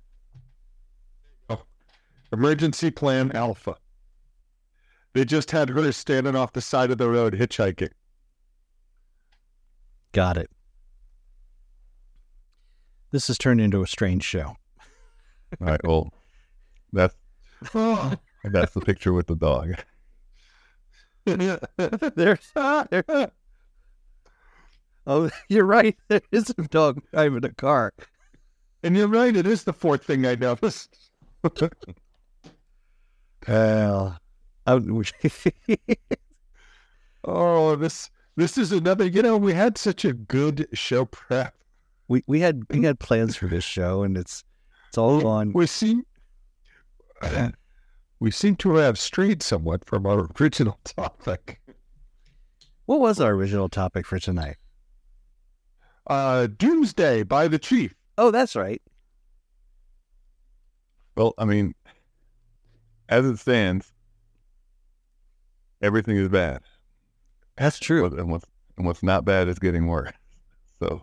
Emergency 2.33 2.89
Plan 2.89 3.31
Alpha. 3.33 3.75
They 5.13 5.23
just 5.23 5.51
had 5.51 5.69
her 5.69 5.91
standing 5.91 6.35
off 6.35 6.53
the 6.53 6.61
side 6.61 6.89
of 6.89 6.97
the 6.97 7.07
road 7.07 7.33
hitchhiking. 7.33 7.91
Got 10.13 10.37
it. 10.37 10.49
This 13.13 13.27
has 13.27 13.37
turned 13.37 13.61
into 13.61 13.83
a 13.83 13.87
strange 13.87 14.23
show. 14.23 14.57
All 15.61 15.67
right. 15.67 15.79
Well, 15.85 16.11
that's 16.91 17.15
Oh. 17.75 18.13
that's 18.43 18.73
the 18.73 18.81
picture 18.81 19.13
with 19.13 19.27
the 19.27 19.35
dog. 19.35 19.75
There's 21.25 21.59
there, 22.15 22.39
Oh, 25.05 25.29
you're 25.47 25.65
right. 25.65 25.95
There 26.07 26.21
is 26.31 26.49
a 26.57 26.63
dog 26.63 27.01
driving 27.13 27.45
a 27.45 27.53
car. 27.53 27.93
And 28.81 28.97
you're 28.97 29.07
right, 29.07 29.35
it 29.35 29.45
is 29.45 29.63
the 29.63 29.73
fourth 29.73 30.03
thing 30.03 30.25
I 30.25 30.33
noticed. 30.35 30.97
Well, 33.47 34.17
I- 34.65 34.79
Oh, 37.25 37.75
this 37.75 38.09
this 38.35 38.57
is 38.57 38.71
another. 38.71 39.05
You 39.05 39.21
know, 39.21 39.37
we 39.37 39.53
had 39.53 39.77
such 39.77 40.03
a 40.03 40.13
good 40.13 40.67
show 40.73 41.05
prep. 41.05 41.53
We 42.07 42.23
we 42.27 42.39
had 42.39 42.63
we 42.69 42.83
had 42.83 42.99
plans 42.99 43.35
for 43.35 43.47
this 43.47 43.63
show, 43.63 44.03
and 44.03 44.17
it's 44.17 44.43
it's 44.89 44.97
all 44.97 45.21
gone. 45.21 45.53
We 45.53 45.67
seem 45.67 46.03
we 48.19 48.31
seem 48.31 48.55
to 48.57 48.75
have 48.75 48.99
strayed 48.99 49.41
somewhat 49.43 49.85
from 49.85 50.05
our 50.05 50.29
original 50.39 50.79
topic. 50.83 51.59
What 52.85 52.99
was 52.99 53.19
our 53.19 53.31
original 53.31 53.69
topic 53.69 54.05
for 54.05 54.19
tonight? 54.19 54.57
Uh, 56.07 56.47
Doomsday 56.47 57.23
by 57.23 57.47
the 57.47 57.59
Chief. 57.59 57.95
Oh, 58.17 58.29
that's 58.29 58.55
right. 58.55 58.81
Well, 61.15 61.33
I 61.37 61.45
mean, 61.45 61.75
as 63.07 63.25
it 63.25 63.37
stands, 63.37 63.91
everything 65.81 66.17
is 66.17 66.29
bad. 66.29 66.61
That's 67.57 67.79
true. 67.79 68.05
And 68.05 68.31
what's 68.31 68.45
and 68.77 68.85
what's 68.85 69.03
not 69.03 69.25
bad 69.25 69.47
is 69.47 69.59
getting 69.59 69.87
worse. 69.87 70.11
So 70.79 71.01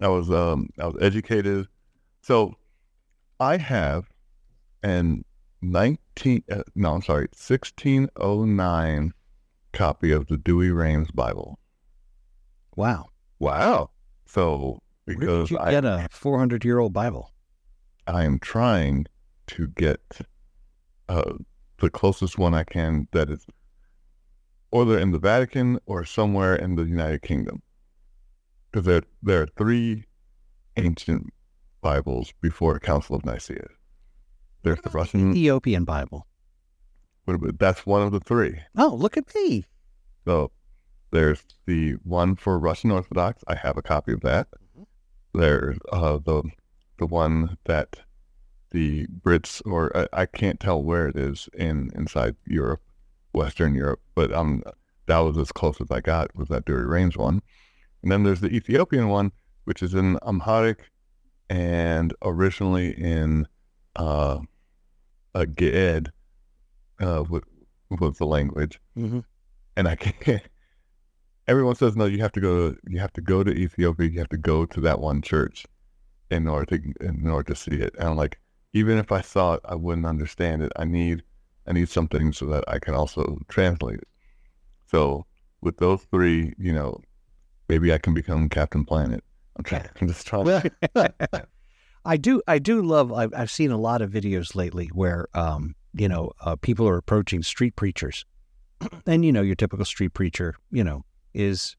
I 0.00 0.08
was 0.08 0.30
um 0.30 0.70
I 0.78 0.86
was 0.86 0.96
educated. 1.00 1.66
So 2.22 2.54
I 3.40 3.56
have 3.56 4.08
an 4.82 5.24
nineteen 5.62 6.42
uh, 6.50 6.62
no 6.74 6.94
I'm 6.94 7.02
sorry 7.02 7.28
sixteen 7.32 8.08
oh 8.16 8.44
nine 8.44 9.12
copy 9.72 10.12
of 10.12 10.26
the 10.26 10.36
Douay-Rheims 10.36 11.10
Bible. 11.10 11.58
Wow. 12.76 13.06
Wow. 13.38 13.90
So 14.26 14.80
Where 15.04 15.14
did 15.14 15.20
because 15.20 15.50
you 15.50 15.58
I 15.58 15.70
get 15.70 15.84
a 15.84 16.08
400 16.10 16.64
year 16.64 16.78
old 16.78 16.92
Bible? 16.92 17.32
I 18.06 18.24
am 18.24 18.38
trying 18.38 19.06
to 19.48 19.68
get 19.68 20.00
uh, 21.08 21.34
the 21.78 21.90
closest 21.90 22.38
one 22.38 22.54
I 22.54 22.64
can 22.64 23.08
that 23.12 23.30
is 23.30 23.46
either 24.74 24.98
in 24.98 25.12
the 25.12 25.18
Vatican 25.18 25.78
or 25.86 26.04
somewhere 26.04 26.54
in 26.54 26.74
the 26.76 26.84
United 26.84 27.22
Kingdom. 27.22 27.62
Because 28.70 28.86
there, 28.86 29.02
there 29.22 29.42
are 29.42 29.48
three 29.56 30.04
ancient 30.76 31.32
Bibles 31.80 32.32
before 32.40 32.74
the 32.74 32.80
Council 32.80 33.16
of 33.16 33.24
Nicaea. 33.24 33.68
There's 34.62 34.80
the 34.82 34.90
Russian, 34.90 35.30
Ethiopian 35.30 35.84
Bible. 35.84 36.26
that's 37.58 37.86
one 37.86 38.02
of 38.02 38.12
the 38.12 38.20
three. 38.20 38.58
Oh, 38.76 38.94
look 38.94 39.16
at 39.16 39.32
me. 39.34 39.64
So 40.26 40.50
there's 41.10 41.42
the 41.66 41.92
one 42.04 42.36
for 42.36 42.58
Russian 42.58 42.90
Orthodox. 42.90 43.42
I 43.48 43.54
have 43.54 43.76
a 43.76 43.82
copy 43.82 44.12
of 44.12 44.20
that. 44.22 44.48
Mhm. 44.76 44.86
There's 45.34 45.78
uh, 45.92 46.18
the 46.18 46.42
the 46.98 47.06
one 47.06 47.56
that 47.64 48.00
the 48.72 49.06
Brits 49.06 49.62
or 49.64 49.96
I, 49.96 50.08
I 50.12 50.26
can't 50.26 50.60
tell 50.60 50.82
where 50.82 51.06
it 51.08 51.16
is 51.16 51.48
in 51.54 51.90
inside 51.94 52.36
Europe, 52.46 52.82
Western 53.32 53.74
Europe, 53.74 54.00
but 54.14 54.32
um 54.32 54.62
that 55.06 55.18
was 55.20 55.38
as 55.38 55.52
close 55.52 55.80
as 55.80 55.90
I 55.90 56.00
got 56.00 56.34
was 56.36 56.48
that 56.48 56.66
Douay-Rheims 56.66 57.16
one. 57.16 57.40
And 58.02 58.12
then 58.12 58.22
there's 58.22 58.40
the 58.40 58.48
Ethiopian 58.54 59.08
one, 59.08 59.32
which 59.64 59.82
is 59.82 59.94
in 59.94 60.18
Amharic 60.22 60.90
and 61.50 62.14
originally 62.22 62.90
in 62.92 63.46
uh, 63.96 64.38
a 65.34 65.46
Ge'ez, 65.46 66.08
uh, 67.00 67.24
with, 67.28 67.44
was 67.90 68.18
the 68.18 68.26
language 68.26 68.80
Mm-hmm. 68.98 69.20
and 69.76 69.88
I 69.88 69.96
can't. 69.96 70.42
Everyone 71.48 71.74
says 71.74 71.96
no. 71.96 72.04
You 72.04 72.18
have 72.18 72.32
to 72.32 72.40
go. 72.40 72.72
To, 72.72 72.78
you 72.88 72.98
have 72.98 73.12
to 73.14 73.22
go 73.22 73.42
to 73.42 73.50
Ethiopia. 73.50 74.08
You 74.10 74.18
have 74.18 74.28
to 74.28 74.36
go 74.36 74.66
to 74.66 74.80
that 74.82 75.00
one 75.00 75.22
church 75.22 75.64
in 76.30 76.46
order 76.46 76.66
to 76.76 76.92
in 77.00 77.26
order 77.26 77.54
to 77.54 77.58
see 77.58 77.76
it. 77.76 77.94
And 77.98 78.10
I'm 78.10 78.16
like, 78.16 78.38
even 78.74 78.98
if 78.98 79.10
I 79.10 79.22
saw 79.22 79.54
it, 79.54 79.60
I 79.64 79.74
wouldn't 79.74 80.06
understand 80.06 80.62
it. 80.62 80.72
I 80.76 80.84
need 80.84 81.22
I 81.66 81.72
need 81.72 81.88
something 81.88 82.32
so 82.34 82.44
that 82.46 82.64
I 82.68 82.78
can 82.78 82.94
also 82.94 83.38
translate 83.48 84.00
it. 84.00 84.08
So 84.90 85.24
with 85.62 85.78
those 85.78 86.02
three, 86.10 86.52
you 86.58 86.72
know, 86.72 87.00
maybe 87.68 87.92
I 87.92 87.98
can 87.98 88.14
become 88.14 88.48
Captain 88.48 88.84
Planet. 88.84 89.22
I'm 89.56 89.64
trying. 89.64 89.88
I'm 90.00 90.08
just 90.08 90.26
trying. 90.26 90.70
I 92.04 92.16
do. 92.16 92.40
I 92.46 92.58
do 92.58 92.82
love. 92.82 93.12
I've, 93.12 93.34
I've 93.34 93.50
seen 93.50 93.70
a 93.70 93.76
lot 93.76 94.02
of 94.02 94.10
videos 94.10 94.54
lately 94.54 94.86
where, 94.94 95.28
um, 95.34 95.74
you 95.94 96.08
know, 96.08 96.32
uh, 96.40 96.56
people 96.56 96.88
are 96.88 96.96
approaching 96.96 97.42
street 97.42 97.76
preachers, 97.76 98.24
and 99.06 99.24
you 99.24 99.32
know, 99.32 99.42
your 99.42 99.56
typical 99.56 99.84
street 99.84 100.14
preacher, 100.14 100.54
you 100.70 100.84
know, 100.84 101.04
is 101.34 101.76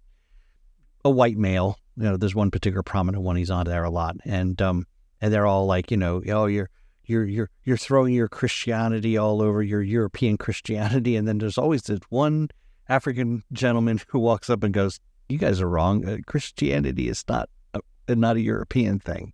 a 1.06 1.10
white 1.10 1.38
male. 1.38 1.80
You 1.98 2.04
know, 2.04 2.18
there's 2.18 2.36
one 2.36 2.52
particular 2.52 2.84
prominent 2.84 3.24
one. 3.24 3.36
He's 3.36 3.50
on 3.50 3.66
there 3.66 3.84
a 3.84 3.90
lot, 3.90 4.18
and 4.26 4.62
um, 4.62 4.86
and 5.22 5.34
they're 5.34 5.48
all 5.48 5.66
like, 5.66 5.92
you 5.92 5.98
know, 5.98 6.22
oh, 6.30 6.46
you're 6.46 6.70
you're 7.06 7.26
you're 7.26 7.50
you're 7.64 7.78
throwing 7.78 8.14
your 8.14 8.28
Christianity 8.28 9.18
all 9.18 9.42
over 9.42 9.64
your 9.64 9.82
European 9.82 10.38
Christianity, 10.38 11.16
and 11.16 11.28
then 11.28 11.40
there's 11.40 11.58
always 11.58 11.84
this 11.84 12.00
one 12.10 12.50
African 12.88 13.44
gentleman 13.52 14.00
who 14.10 14.20
walks 14.20 14.50
up 14.50 14.64
and 14.64 14.74
goes, 14.74 15.00
"You 15.30 15.38
guys 15.38 15.62
are 15.62 15.70
wrong. 15.70 16.06
Uh, 16.08 16.18
Christianity 16.26 17.08
is 17.08 17.24
not 17.30 17.50
a, 17.74 18.16
not 18.16 18.36
a 18.36 18.42
European 18.42 19.00
thing." 19.00 19.34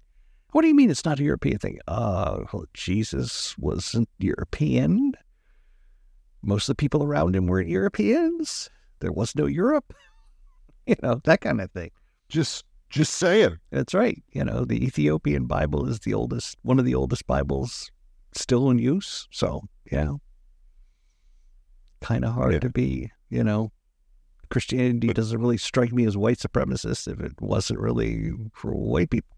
What 0.52 0.62
do 0.62 0.68
you 0.70 0.75
mean 0.75 0.90
it's 0.90 1.04
not 1.04 1.20
a 1.20 1.24
European 1.24 1.58
thing? 1.58 1.80
Uh, 1.88 2.40
well, 2.54 2.66
Jesus 2.74 3.58
wasn't 3.58 4.08
European. 4.20 5.14
Most 6.42 6.70
of 6.70 6.78
the 6.78 6.82
people 6.82 7.04
around 7.04 7.36
him 7.36 7.48
weren't 7.48 7.68
Europeans. 7.68 8.70
There 9.00 9.12
was 9.12 9.36
no 9.36 9.46
Europe. 9.48 9.94
You 10.88 10.96
know, 11.02 11.20
that 11.24 11.42
kind 11.42 11.60
of 11.62 11.72
thing. 11.72 11.90
just 12.30 12.64
just 12.92 13.16
saying. 13.16 13.58
That's 13.72 13.96
right. 13.96 14.22
You 14.32 14.46
know, 14.46 14.66
the 14.66 14.86
Ethiopian 14.86 15.48
Bible 15.48 15.90
is 15.90 16.00
the 16.02 16.14
oldest, 16.14 16.58
one 16.62 16.78
of 16.78 16.86
the 16.86 16.94
oldest 16.94 17.25
Bibles 17.25 17.92
still 18.34 18.70
in 18.70 18.78
use. 18.78 19.28
So, 19.32 19.64
yeah, 19.92 20.12
kind 22.02 22.24
of 22.24 22.36
hard 22.36 22.54
Yeah. 22.54 22.60
to 22.60 22.70
be, 22.70 23.12
you 23.32 23.44
know, 23.44 23.72
Christianity 24.50 25.08
doesn't 25.14 25.40
really 25.40 25.58
strike 25.58 25.92
me 25.92 26.06
as 26.06 26.16
white 26.18 26.38
supremacist 26.40 27.12
if 27.12 27.20
it 27.20 27.34
wasn't 27.42 27.80
really 27.80 28.32
for 28.54 28.72
white 28.74 29.10
people. 29.10 29.36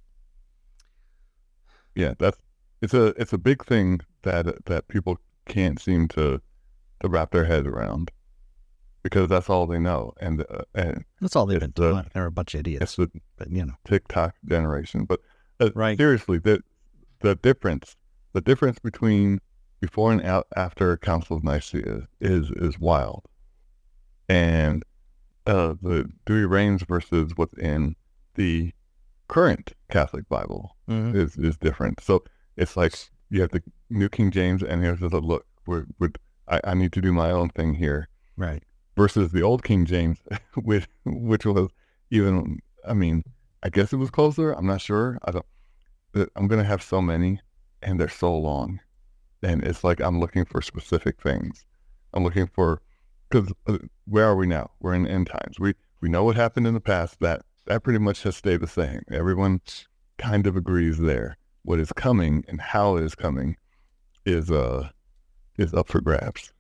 Yeah, 1.96 2.14
that's 2.20 2.38
it's 2.82 2.94
a 2.94 3.08
it's 3.22 3.34
a 3.34 3.38
big 3.38 3.66
thing 3.66 4.02
that 4.24 4.66
that 4.66 4.88
people 4.88 5.18
can't 5.48 5.80
seem 5.82 6.08
to 6.10 6.42
to 7.02 7.10
wrap 7.10 7.32
their 7.32 7.46
head 7.46 7.66
around 7.68 8.12
because 9.04 9.30
that's 9.30 9.50
all 9.50 9.66
they 9.68 9.80
know, 9.80 10.14
and 10.20 10.42
uh, 10.50 10.64
and 10.76 11.06
That's 11.22 11.36
all 11.36 11.46
they've 11.46 11.60
been 11.60 11.74
the- 11.76 11.92
taught. 11.94 12.14
They're 12.14 12.26
a 12.26 12.32
bunch 12.32 12.54
of 12.54 12.60
idiots, 12.62 12.84
it's 12.84 12.96
the 12.96 13.10
but 13.38 13.50
you 13.52 13.66
know. 13.66 13.74
TikTok 13.86 14.36
generation. 14.46 15.06
But 15.06 15.22
uh, 15.60 15.70
Right. 15.74 15.98
seriously, 15.98 16.38
the 16.40 16.62
the 17.22 17.36
difference 17.36 17.96
the 18.34 18.42
difference 18.42 18.78
between 18.80 19.40
before 19.80 20.12
and 20.12 20.22
after 20.56 20.98
Council 20.98 21.38
of 21.38 21.44
Nicaea 21.44 22.08
is 22.22 22.52
is 22.52 22.78
wild, 22.80 23.26
and 24.30 24.84
uh, 25.48 25.74
the 25.82 26.10
Douay-Rheims 26.25 26.84
versus 26.84 27.32
what's 27.36 27.58
in 27.58 27.96
the 28.36 28.72
current 29.27 29.74
Catholic 29.89 30.27
Bible 30.30 30.75
Mhm. 30.89 31.16
is 31.16 31.36
is 31.38 31.58
different. 31.58 32.00
So 32.01 32.24
it's 32.56 32.77
like 32.77 32.94
you 33.30 33.42
have 33.42 33.51
the 33.51 33.63
New 33.89 34.10
King 34.10 34.32
James, 34.32 34.62
and 34.63 34.82
here's 34.84 35.00
just 35.00 35.13
a 35.13 35.20
look. 35.20 35.46
We're, 35.66 35.86
we're, 36.00 36.12
I, 36.48 36.62
I 36.63 36.74
need 36.75 36.94
to 36.94 37.01
do 37.01 37.12
my 37.12 37.32
own 37.32 37.50
thing 37.50 37.74
here 37.74 38.08
Right. 38.38 38.63
versus 38.96 39.32
the 39.32 39.42
old 39.42 39.63
King 39.63 39.86
James, 39.86 40.20
which 40.56 40.88
which 41.06 41.46
was 41.46 41.70
even. 42.12 42.60
I 42.88 42.94
mean, 42.94 43.24
I 43.63 43.70
guess 43.70 43.92
it 43.92 43.98
was 43.98 44.10
closer. 44.10 44.51
I'm 44.54 44.66
not 44.68 44.82
sure. 44.82 45.18
I 45.25 45.32
don't. 45.32 45.46
I'm 46.36 46.48
gonna 46.48 46.63
have 46.63 46.82
so 46.82 47.01
many, 47.01 47.39
and 47.82 48.00
they're 48.00 48.08
so 48.10 48.36
long, 48.38 48.80
and 49.44 49.63
it's 49.63 49.84
like 49.84 50.00
I'm 50.00 50.20
looking 50.20 50.46
for 50.46 50.62
specific 50.62 51.22
things. 51.22 51.66
I'm 52.13 52.24
looking 52.24 52.48
for 52.48 52.82
because 53.29 53.51
uh, 53.67 53.77
where 54.05 54.25
are 54.25 54.36
we 54.36 54.48
now? 54.48 54.72
We're 54.79 54.93
in 54.93 55.07
end 55.07 55.27
times. 55.27 55.60
We 55.60 55.74
we 56.01 56.10
know 56.10 56.24
what 56.24 56.36
happened 56.36 56.67
in 56.67 56.74
the 56.74 56.79
past. 56.79 57.19
That 57.19 57.41
that 57.65 57.84
pretty 57.84 58.00
much 58.00 58.24
has 58.24 58.36
stayed 58.38 58.62
the 58.62 58.67
same. 58.67 59.01
Everyone 59.12 59.62
kind 60.17 60.48
of 60.48 60.55
agrees 60.55 60.98
there. 60.98 61.38
What 61.63 61.79
is 61.79 61.91
coming 61.91 62.43
and 62.48 62.62
how 62.62 62.98
it 62.98 63.03
is 63.03 63.15
coming 63.15 63.57
is 64.25 64.50
uh 64.51 64.89
is 65.57 65.74
up 65.74 65.88
for 65.88 66.01
grabs. 66.01 66.51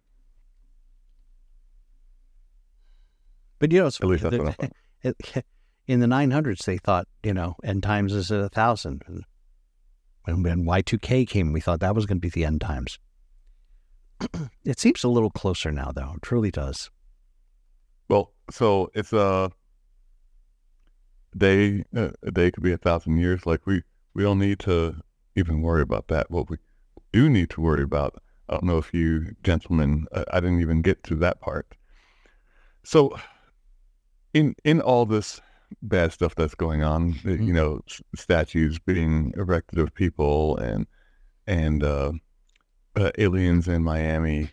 But 3.59 3.71
you 3.71 3.79
know, 3.79 3.87
it's 3.87 3.99
At 4.01 4.07
least 4.07 4.23
that's 4.23 4.35
the- 4.37 4.43
what 4.43 4.55
I 4.59 5.11
thought. 5.33 5.43
in 5.87 5.99
the 5.99 6.05
900s, 6.07 6.65
they 6.65 6.77
thought, 6.77 7.07
you 7.23 7.33
know, 7.33 7.55
end 7.63 7.83
times 7.83 8.13
is 8.13 8.31
at 8.31 8.39
a 8.41 8.49
thousand. 8.49 9.03
And 9.07 9.23
when, 10.25 10.43
when 10.43 10.65
Y2K 10.65 11.27
came, 11.27 11.53
we 11.53 11.61
thought 11.61 11.79
that 11.79 11.95
was 11.95 12.05
going 12.05 12.17
to 12.17 12.21
be 12.21 12.29
the 12.29 12.45
end 12.45 12.61
times. 12.61 12.99
it 14.65 14.79
seems 14.79 15.03
a 15.03 15.09
little 15.09 15.29
closer 15.29 15.71
now, 15.71 15.91
though. 15.91 16.13
It 16.15 16.21
truly 16.21 16.51
does. 16.51 16.89
Well, 18.09 18.33
so 18.49 18.89
it's 18.93 19.13
a 19.13 19.51
day. 21.37 21.83
Uh, 21.95 22.09
a 22.23 22.31
day 22.31 22.51
could 22.51 22.63
be 22.63 22.71
a 22.71 22.77
thousand 22.77 23.17
years. 23.17 23.45
Like 23.45 23.65
we, 23.65 23.83
we 24.13 24.23
don't 24.23 24.39
need 24.39 24.59
to 24.59 24.95
even 25.35 25.61
worry 25.61 25.81
about 25.81 26.07
that. 26.07 26.31
What 26.31 26.49
we 26.49 26.57
do 27.13 27.29
need 27.29 27.49
to 27.51 27.61
worry 27.61 27.83
about. 27.83 28.21
I 28.49 28.53
don't 28.53 28.63
know 28.63 28.77
if 28.77 28.93
you 28.93 29.35
gentlemen. 29.43 30.05
Uh, 30.11 30.23
I 30.31 30.39
didn't 30.39 30.61
even 30.61 30.81
get 30.81 31.03
to 31.05 31.15
that 31.15 31.41
part. 31.41 31.75
So, 32.83 33.17
in 34.33 34.55
in 34.63 34.79
all 34.81 35.05
this 35.05 35.41
bad 35.81 36.13
stuff 36.13 36.33
that's 36.35 36.55
going 36.55 36.81
on, 36.81 37.11
uh, 37.25 37.29
Mhm. 37.29 37.47
you 37.47 37.53
know, 37.53 37.81
s- 37.89 38.01
statues 38.15 38.79
being 38.79 39.33
erected 39.35 39.79
of 39.79 39.93
people 39.93 40.55
and 40.57 40.87
and 41.45 41.83
uh, 42.97 43.11
aliens 43.17 43.67
in 43.67 43.83
Miami, 43.83 44.51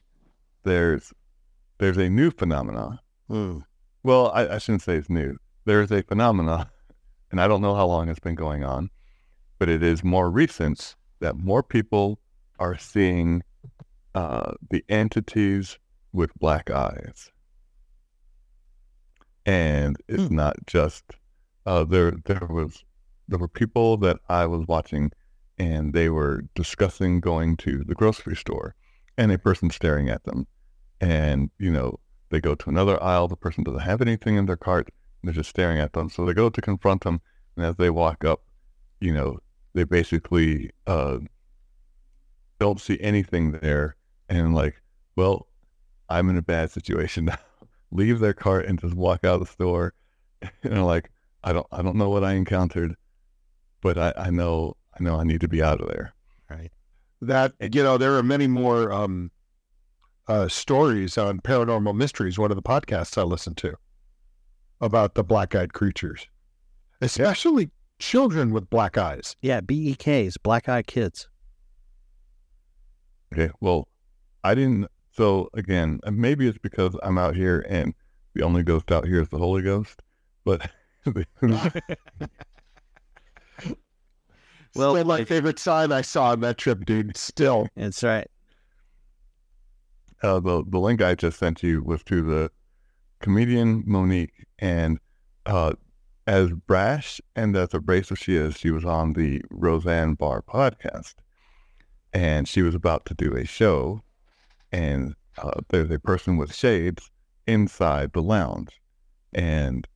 there's 0.65 1.13
there's 1.79 1.97
a 1.99 2.09
new 2.09 2.31
phenomenon. 2.31 2.99
Hmm. 3.29 3.59
Well, 4.03 4.31
I, 4.33 4.49
I 4.57 4.59
shouldn't 4.59 4.83
say 4.83 4.97
it's 4.97 5.11
new. 5.11 5.37
There's 5.65 5.91
a 5.91 6.03
phenomena, 6.03 6.71
and 7.31 7.41
I 7.41 7.49
don't 7.49 7.63
know 7.63 7.75
how 7.75 7.87
long 7.87 8.09
it's 8.09 8.21
been 8.21 8.35
going 8.37 8.65
on, 8.65 8.91
but 9.59 9.69
it 9.69 9.83
is 9.83 10.05
more 10.05 10.31
recent 10.31 10.95
that 11.21 11.37
more 11.37 11.63
people 11.63 12.21
are 12.59 12.79
seeing 12.79 13.43
uh, 14.15 14.53
the 14.71 14.85
entities 14.89 15.79
with 16.13 16.35
black 16.39 16.71
eyes. 16.71 17.31
And 19.47 19.97
it's 20.09 20.29
Hmm. 20.29 20.37
not 20.37 20.57
just 20.67 21.05
uh, 21.67 21.85
there. 21.85 22.13
There 22.13 22.47
was 22.49 22.85
there 23.29 23.39
were 23.39 23.49
people 23.49 23.97
that 23.99 24.19
I 24.29 24.47
was 24.47 24.67
watching, 24.69 25.11
and 25.59 25.93
they 25.93 26.09
were 26.09 26.45
discussing 26.55 27.21
going 27.21 27.57
to 27.59 27.85
the 27.85 27.95
grocery 27.95 28.37
store, 28.37 28.75
and 29.17 29.33
a 29.33 29.39
person 29.39 29.71
staring 29.71 30.09
at 30.09 30.25
them, 30.25 30.47
and 31.01 31.51
you 31.59 31.71
know 31.71 31.99
they 32.31 32.41
go 32.41 32.55
to 32.55 32.71
another 32.71 33.03
aisle. 33.03 33.29
The 33.29 33.37
person 33.37 33.65
doesn't 33.65 33.81
have 33.81 34.01
anything 34.01 34.37
in 34.37 34.47
their 34.47 34.57
cart. 34.57 34.91
They're 35.23 35.33
just 35.33 35.51
staring 35.51 35.79
at 35.79 35.93
them. 35.93 36.11
So 36.11 36.25
they 36.25 36.35
go 36.35 36.51
to 36.51 36.61
confront 36.61 37.03
them, 37.03 37.21
and 37.57 37.65
as 37.65 37.77
they 37.77 37.91
walk 37.91 38.25
up, 38.25 38.43
you 39.01 39.13
know, 39.13 39.39
they 39.75 39.85
basically 39.85 40.71
uh, 40.87 41.19
don't 42.59 42.81
see 42.81 42.99
anything 43.01 43.53
there, 43.53 43.97
and 44.29 44.55
like, 44.55 44.81
well, 45.17 45.47
I'm 46.09 46.29
in 46.29 46.37
a 46.37 46.43
bad 46.43 46.71
situation 46.71 47.27
now. 47.27 47.39
Leave 47.91 48.19
their 48.19 48.33
cart 48.33 48.67
and 48.67 48.81
just 48.81 48.95
walk 48.95 49.25
out 49.25 49.35
of 49.35 49.41
the 49.41 49.47
store. 49.47 49.95
And 50.63 50.75
I'm 50.75 50.85
like, 50.85 51.11
I 51.43 51.55
don't, 51.55 51.67
I 51.73 51.81
don't 51.81 51.97
know 51.97 52.11
what 52.11 52.23
I 52.25 52.33
encountered, 52.33 52.97
but 53.81 53.97
I, 53.97 54.13
I 54.17 54.31
know, 54.31 54.77
I 54.99 55.03
know 55.03 55.19
I 55.19 55.25
need 55.25 55.41
to 55.41 55.49
be 55.49 55.63
out 55.63 55.81
of 55.81 55.89
there. 55.89 56.15
Right. 56.51 56.71
that 57.23 57.55
you 57.61 57.83
know 57.83 57.97
there 57.99 58.17
are 58.17 58.23
many 58.23 58.47
more 58.47 58.93
um, 58.93 59.31
uh, 60.29 60.49
stories 60.49 61.19
on 61.19 61.41
paranormal 61.41 61.95
mysteries. 61.95 62.39
One 62.39 62.51
of 62.51 62.57
the 62.57 62.63
podcasts 62.63 63.19
I 63.19 63.23
listen 63.23 63.55
to 63.57 63.75
about 64.81 65.15
the 65.15 65.25
black-eyed 65.25 65.73
creatures, 65.73 66.29
especially 67.01 67.71
children 67.99 68.53
with 68.53 68.69
black 68.71 68.99
eyes. 68.99 69.37
Yeah, 69.41 69.61
BEKs, 69.61 70.35
black-eyed 70.43 70.87
Kids. 70.87 71.29
Okay. 73.33 73.51
Well, 73.61 73.89
I 74.45 74.55
didn't. 74.55 74.89
So 75.13 75.49
again, 75.55 76.01
maybe 76.11 76.49
it's 76.49 76.59
because 76.59 76.97
I'm 77.03 77.19
out 77.19 77.35
here 77.35 77.65
and 77.69 77.95
the 78.35 78.43
only 78.43 78.63
ghost 78.63 78.91
out 78.93 79.07
here 79.07 79.23
is 79.23 79.29
the 79.29 79.39
Holy 79.39 79.63
Ghost. 79.63 80.03
But 80.45 80.71
Well, 84.77 84.95
Still 84.95 85.05
my 85.05 85.21
if- 85.21 85.29
favorite 85.29 85.59
sign 85.59 85.93
I 85.93 86.01
saw 86.03 86.31
on 86.33 86.41
that 86.41 86.59
trip, 86.59 86.85
dude. 86.85 87.17
Still, 87.17 87.69
That's 87.77 88.03
right. 88.03 88.29
uh, 90.23 90.41
the 90.41 90.65
the 90.67 90.79
link 90.81 91.01
I 91.03 91.15
just 91.15 91.39
sent 91.39 91.63
you 91.63 91.83
was 91.83 92.03
to 92.05 92.23
the 92.23 92.51
comedian 93.21 93.85
Mo'Nique, 93.87 94.45
and 94.59 94.99
uh, 95.47 95.75
as 96.27 96.51
brash 96.53 97.21
and 97.37 97.57
as 97.57 97.75
abrasive 97.75 98.19
she 98.19 98.35
is, 98.37 98.57
she 98.57 98.71
was 98.71 98.85
on 98.85 99.13
the 99.13 99.43
Roseanne 99.51 100.15
Barr 100.15 100.43
podcast, 100.43 101.15
and 102.13 102.49
she 102.49 102.63
was 102.63 102.75
about 102.75 103.05
to 103.07 103.15
do 103.15 103.37
a 103.37 103.45
show, 103.45 104.03
and 104.73 105.15
uh, 105.39 105.61
there's 105.69 105.91
a 105.91 105.99
person 105.99 106.37
with 106.37 106.55
shades 106.55 107.11
inside 107.47 108.13
the 108.13 108.23
lounge, 108.23 108.81
and 109.35 109.87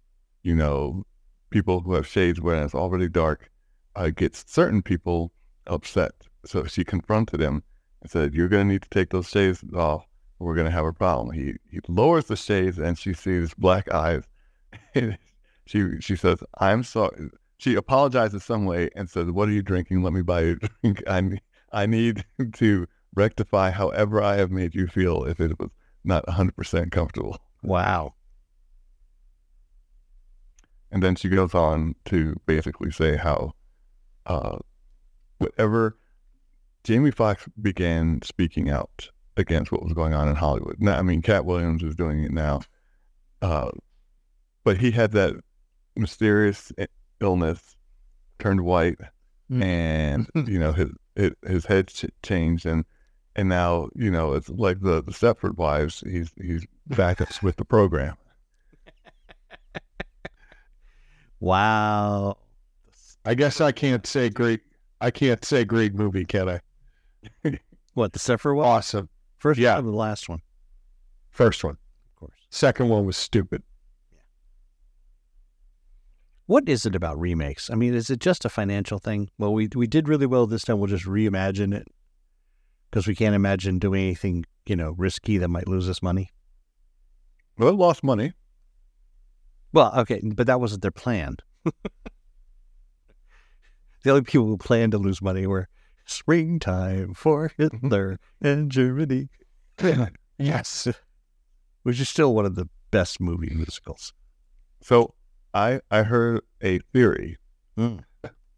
you 0.42 0.54
know, 0.54 1.04
people 1.50 1.80
who 1.80 1.94
have 1.94 2.06
shades 2.06 2.40
when 2.40 2.62
it's 2.62 2.74
already 2.74 3.08
dark 3.08 3.50
uh, 3.98 4.10
gets 4.10 4.44
certain 4.46 4.82
people 4.82 5.32
upset. 5.66 6.12
So 6.44 6.64
she 6.64 6.84
confronted 6.84 7.40
him 7.40 7.62
and 8.02 8.10
said, 8.10 8.34
"You're 8.34 8.48
going 8.48 8.66
to 8.66 8.72
need 8.72 8.82
to 8.82 8.90
take 8.90 9.10
those 9.10 9.28
shades 9.28 9.64
off." 9.74 10.08
we're 10.38 10.54
going 10.54 10.66
to 10.66 10.70
have 10.72 10.84
a 10.84 10.92
problem. 10.92 11.34
He 11.34 11.54
he 11.70 11.80
lowers 11.88 12.26
the 12.26 12.36
shades 12.36 12.78
and 12.78 12.98
she 12.98 13.12
sees 13.12 13.54
black 13.54 13.92
eyes. 13.92 14.22
she 15.66 16.00
she 16.00 16.16
says, 16.16 16.38
"I'm 16.58 16.84
sorry." 16.84 17.30
She 17.58 17.74
apologizes 17.74 18.44
some 18.44 18.64
way 18.66 18.90
and 18.94 19.10
says, 19.10 19.30
"What 19.30 19.48
are 19.48 19.52
you 19.52 19.62
drinking? 19.62 20.02
Let 20.02 20.12
me 20.12 20.22
buy 20.22 20.42
you 20.42 20.58
a 20.62 20.68
drink. 20.82 21.02
I 21.08 21.20
ne- 21.20 21.42
I 21.72 21.86
need 21.86 22.24
to 22.54 22.86
rectify 23.14 23.70
however 23.70 24.22
I 24.22 24.36
have 24.36 24.50
made 24.50 24.74
you 24.74 24.86
feel 24.86 25.24
if 25.24 25.40
it 25.40 25.58
was 25.58 25.70
not 26.04 26.24
100% 26.26 26.92
comfortable." 26.92 27.38
Wow. 27.62 28.14
And 30.90 31.02
then 31.02 31.16
she 31.16 31.28
goes 31.28 31.54
on 31.54 31.96
to 32.06 32.40
basically 32.46 32.90
say 32.90 33.16
how 33.16 33.52
uh, 34.28 34.58
whatever 35.38 35.98
Jamie 36.84 37.10
Foxx 37.10 37.46
began 37.60 38.22
speaking 38.22 38.70
out 38.70 39.08
against 39.36 39.72
what 39.72 39.82
was 39.82 39.92
going 39.92 40.14
on 40.14 40.28
in 40.28 40.36
Hollywood. 40.36 40.76
Now, 40.78 40.98
I 40.98 41.02
mean, 41.02 41.22
Katt 41.22 41.44
Williams 41.44 41.82
is 41.82 41.94
doing 41.96 42.22
it 42.22 42.32
now, 42.32 42.60
uh, 43.42 43.70
but 44.64 44.78
he 44.78 44.90
had 44.90 45.12
that 45.12 45.34
mysterious 45.96 46.72
illness, 47.20 47.76
turned 48.38 48.60
white, 48.64 48.98
Mm. 49.50 49.64
and 49.64 50.30
you 50.48 50.58
know 50.58 50.72
his 50.72 50.90
his, 51.16 51.30
his 51.46 51.64
head 51.64 51.90
changed, 52.22 52.66
and 52.66 52.84
and 53.34 53.48
now 53.48 53.88
you 53.94 54.10
know 54.10 54.34
it's 54.34 54.50
like 54.50 54.80
the 54.80 55.02
the 55.02 55.12
Stepford 55.12 55.56
Wives. 55.56 56.04
He's 56.06 56.30
he's 56.40 56.66
back 56.86 57.20
up 57.22 57.30
with 57.42 57.56
the 57.56 57.64
program. 57.64 58.16
Wow. 61.40 62.36
I 63.28 63.34
guess 63.34 63.60
I 63.60 63.72
can't 63.72 64.06
say 64.06 64.30
great. 64.30 64.62
I 65.02 65.10
can't 65.10 65.44
say 65.44 65.62
great 65.62 65.94
movie, 65.94 66.24
can 66.24 66.48
I? 66.48 66.60
What, 67.92 68.14
the 68.14 68.18
Sephiroth 68.18 68.56
one? 68.56 68.66
Awesome. 68.66 69.10
First 69.36 69.60
yeah. 69.60 69.78
the 69.82 69.90
last 69.90 70.30
one? 70.30 70.40
First 71.28 71.62
one. 71.62 71.74
Of 71.74 72.20
course. 72.20 72.38
Second 72.48 72.88
one 72.88 73.04
was 73.04 73.18
stupid. 73.18 73.62
What 76.46 76.70
is 76.70 76.86
it 76.86 76.94
about 76.94 77.20
remakes? 77.20 77.68
I 77.68 77.74
mean, 77.74 77.92
is 77.92 78.08
it 78.08 78.18
just 78.20 78.46
a 78.46 78.48
financial 78.48 78.98
thing? 78.98 79.28
Well, 79.36 79.52
we 79.52 79.68
we 79.74 79.86
did 79.86 80.08
really 80.08 80.24
well 80.24 80.46
this 80.46 80.62
time. 80.62 80.78
We'll 80.78 80.86
just 80.86 81.04
reimagine 81.04 81.74
it 81.74 81.86
because 82.90 83.06
we 83.06 83.14
can't 83.14 83.34
imagine 83.34 83.78
doing 83.78 84.04
anything, 84.04 84.46
you 84.64 84.74
know, 84.74 84.92
risky 84.96 85.36
that 85.36 85.48
might 85.48 85.68
lose 85.68 85.86
us 85.90 86.00
money. 86.00 86.30
Well, 87.58 87.68
it 87.68 87.74
lost 87.74 88.02
money. 88.02 88.32
Well, 89.74 89.92
okay, 89.98 90.22
but 90.24 90.46
that 90.46 90.60
wasn't 90.60 90.80
their 90.80 90.90
plan. 90.90 91.36
the 94.04 94.10
only 94.10 94.22
people 94.22 94.46
who 94.46 94.56
planned 94.58 94.92
to 94.92 94.98
lose 94.98 95.20
money 95.22 95.46
were 95.46 95.68
Springtime 96.06 97.14
for 97.14 97.50
Hitler 97.56 98.18
and 98.40 98.70
Germany, 98.70 99.28
yes. 100.38 100.88
which 101.82 102.00
is 102.00 102.08
still 102.08 102.34
one 102.34 102.46
of 102.46 102.54
the 102.54 102.68
best 102.90 103.20
movie 103.20 103.52
musicals. 103.54 104.12
So 104.80 105.14
I 105.52 105.80
I 105.90 106.02
heard 106.04 106.42
a 106.62 106.78
theory. 106.92 107.36
Mm. 107.76 108.04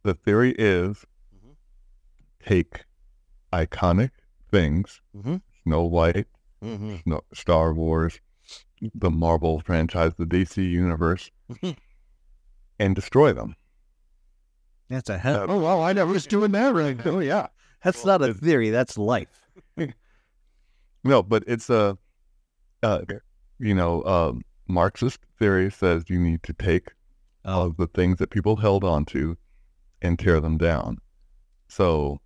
The 0.02 0.14
theory 0.14 0.54
is 0.58 1.04
Mhm. 1.34 1.56
take 2.44 2.84
iconic 3.52 4.10
things, 4.50 5.00
Mhm. 5.16 5.42
Snow 5.64 5.84
White, 5.84 6.26
Mm-hmm. 6.62 6.96
Snow, 7.04 7.22
Star 7.34 7.72
Wars, 7.74 8.20
the 8.94 9.10
Marvel 9.10 9.60
franchise, 9.60 10.12
the 10.18 10.26
DC 10.26 10.62
universe, 10.70 11.30
Mhm. 11.48 11.76
and 12.78 12.94
destroy 12.94 13.32
them. 13.32 13.56
That's 14.90 15.08
a 15.08 15.16
hell. 15.16 15.46
Oh 15.48 15.58
well, 15.58 15.82
I 15.82 15.94
never 15.94 16.12
was 16.12 16.26
doing 16.36 16.52
that 16.52 16.74
right. 16.74 17.00
Oh 17.06 17.20
yeah. 17.20 17.46
That's 17.82 18.04
well, 18.04 18.18
not 18.18 18.28
a 18.28 18.34
theory. 18.34 18.68
That's 18.70 18.98
life. 18.98 19.48
No, 21.02 21.22
but 21.22 21.44
it's 21.46 21.70
a, 21.70 21.96
uh, 22.82 23.00
you 23.58 23.74
know, 23.74 24.04
um, 24.04 24.42
Marxist 24.68 25.20
theory 25.38 25.70
says 25.70 26.04
you 26.08 26.18
need 26.20 26.42
to 26.42 26.52
take 26.52 26.90
Oh, 27.42 27.68
of 27.68 27.78
the 27.78 27.86
things 27.86 28.18
that 28.18 28.28
people 28.28 28.56
held 28.56 28.84
on 28.84 29.06
to 29.06 29.36
and 30.02 30.18
tear 30.18 30.40
them 30.40 30.58
down. 30.58 30.98
So 31.68 32.20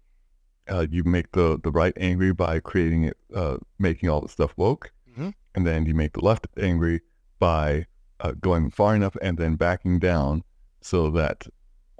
uh, 0.68 0.86
you 0.90 1.04
make 1.04 1.30
the, 1.32 1.60
the 1.62 1.70
right 1.70 1.92
angry 1.96 2.32
by 2.32 2.58
creating 2.58 3.04
it, 3.04 3.16
uh, 3.32 3.58
making 3.78 4.08
all 4.08 4.20
the 4.20 4.28
stuff 4.28 4.52
woke. 4.56 4.90
Mhm. 5.16 5.34
And 5.54 5.64
then 5.64 5.86
you 5.86 5.94
make 5.94 6.14
the 6.14 6.24
left 6.24 6.48
angry 6.58 7.00
by 7.38 7.86
uh, 8.18 8.32
going 8.40 8.70
far 8.70 8.96
enough 8.96 9.16
and 9.22 9.38
then 9.38 9.54
backing 9.54 10.00
down 10.00 10.42
so 10.80 11.10
that 11.10 11.46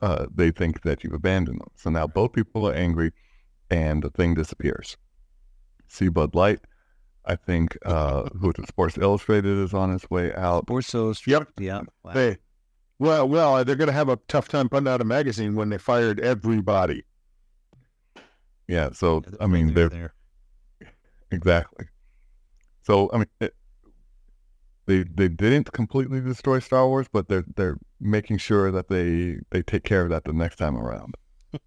uh, 0.04 0.26
they 0.34 0.50
think 0.50 0.82
that 0.82 1.02
you've 1.02 1.14
abandoned 1.14 1.60
them. 1.60 1.70
So 1.76 1.90
now 1.90 2.06
both 2.06 2.32
people 2.32 2.68
are 2.68 2.74
angry 2.74 3.12
and 3.70 4.02
the 4.02 4.10
thing 4.10 4.34
disappears. 4.34 4.96
See 5.88 6.08
Bud 6.08 6.34
Light. 6.34 6.60
I 7.24 7.36
think 7.36 7.78
uh, 7.86 8.28
who 8.38 8.50
is 8.50 8.56
it, 8.58 8.68
Sports 8.68 8.98
Illustrated 8.98 9.58
is 9.58 9.72
on 9.72 9.94
its 9.94 10.10
way 10.10 10.34
out. 10.34 10.64
Sports 10.64 10.94
Illustrated. 10.94 11.48
Yep. 11.58 11.60
Yeah. 11.60 11.82
Wow. 12.04 12.12
They, 12.12 12.36
well, 12.98 13.28
well, 13.28 13.64
they're 13.64 13.76
going 13.76 13.88
to 13.88 13.92
have 13.94 14.10
a 14.10 14.18
tough 14.28 14.48
time 14.48 14.68
putting 14.68 14.88
out 14.88 15.00
a 15.00 15.04
magazine 15.04 15.54
when 15.54 15.70
they 15.70 15.78
fired 15.78 16.20
everybody. 16.20 17.04
Yeah. 18.68 18.90
So 18.92 19.22
Yeah, 19.24 19.36
I 19.40 19.46
mean, 19.46 19.74
they're 19.74 19.88
they're 19.88 19.88
there. 19.88 20.14
Exactly. 21.30 21.86
So 22.82 23.10
I 23.12 23.18
mean, 23.18 23.26
it, 23.40 23.54
they 24.86 25.02
they 25.04 25.28
didn't 25.28 25.72
completely 25.72 26.20
destroy 26.20 26.58
Star 26.58 26.86
Wars, 26.88 27.06
but 27.12 27.28
they're 27.28 27.44
they're 27.56 27.78
making 28.04 28.36
sure 28.38 28.70
that 28.70 28.88
they 28.88 29.38
they 29.50 29.62
take 29.62 29.82
care 29.82 30.02
of 30.02 30.10
that 30.10 30.24
the 30.24 30.32
next 30.32 30.56
time 30.56 30.76
around. 30.76 31.14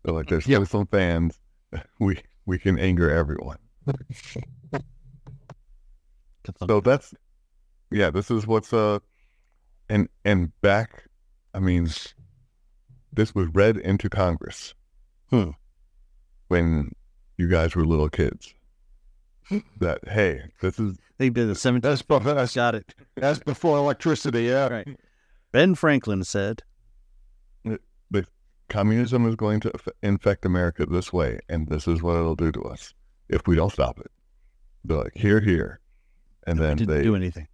So 0.06 0.14
like 0.14 0.30
there's 0.30 0.46
some 0.70 0.88
fans. 0.88 1.40
We 2.00 2.22
we 2.46 2.58
can 2.58 2.80
anger 2.80 3.12
everyone. 3.12 3.58
So 6.70 6.80
that's 6.80 7.14
yeah, 7.92 8.10
this 8.10 8.32
is 8.32 8.48
what's 8.48 8.72
uh 8.72 9.00
and 9.90 10.08
and 10.24 10.54
back 10.62 11.04
I 11.54 11.60
mean 11.60 11.90
this 13.12 13.36
was 13.36 13.48
read 13.54 13.76
into 13.76 14.10
Congress. 14.10 14.74
Hmm. 15.30 15.50
When 16.48 16.94
you 17.38 17.50
guys 17.50 17.76
were 17.76 17.84
little 17.84 18.10
kids. 18.10 18.54
that 19.80 20.00
hey, 20.08 20.44
this 20.62 20.80
is 20.80 20.98
they 21.18 21.30
did 21.30 21.48
the 21.48 21.56
17. 21.56 21.82
That's, 21.82 22.02
be- 22.02 22.20
that's, 22.20 22.56
Got 22.56 22.76
it. 22.76 22.94
that's 23.16 23.40
before 23.40 23.78
electricity, 23.78 24.44
yeah. 24.44 24.68
Right. 24.68 24.88
Ben 25.52 25.76
Franklin 25.76 26.24
said, 26.24 26.64
communism 28.70 29.26
is 29.26 29.36
going 29.38 29.62
to 29.62 29.72
infect 30.04 30.44
America 30.46 30.86
this 30.86 31.14
way, 31.14 31.40
and 31.48 31.70
this 31.70 31.88
is 31.88 32.02
what 32.02 32.18
it'll 32.18 32.36
do 32.36 32.52
to 32.52 32.62
us 32.64 32.94
if 33.30 33.48
we 33.48 33.56
don't 33.56 33.72
stop 33.72 33.98
it. 33.98 34.12
They're 34.84 34.98
like, 34.98 35.16
here, 35.16 35.40
here. 35.40 35.80
And 36.46 36.60
"We 36.60 36.66
then 36.66 36.76
didn't 36.78 36.94
they, 36.98 37.02
do 37.02 37.16
anything. 37.16 37.48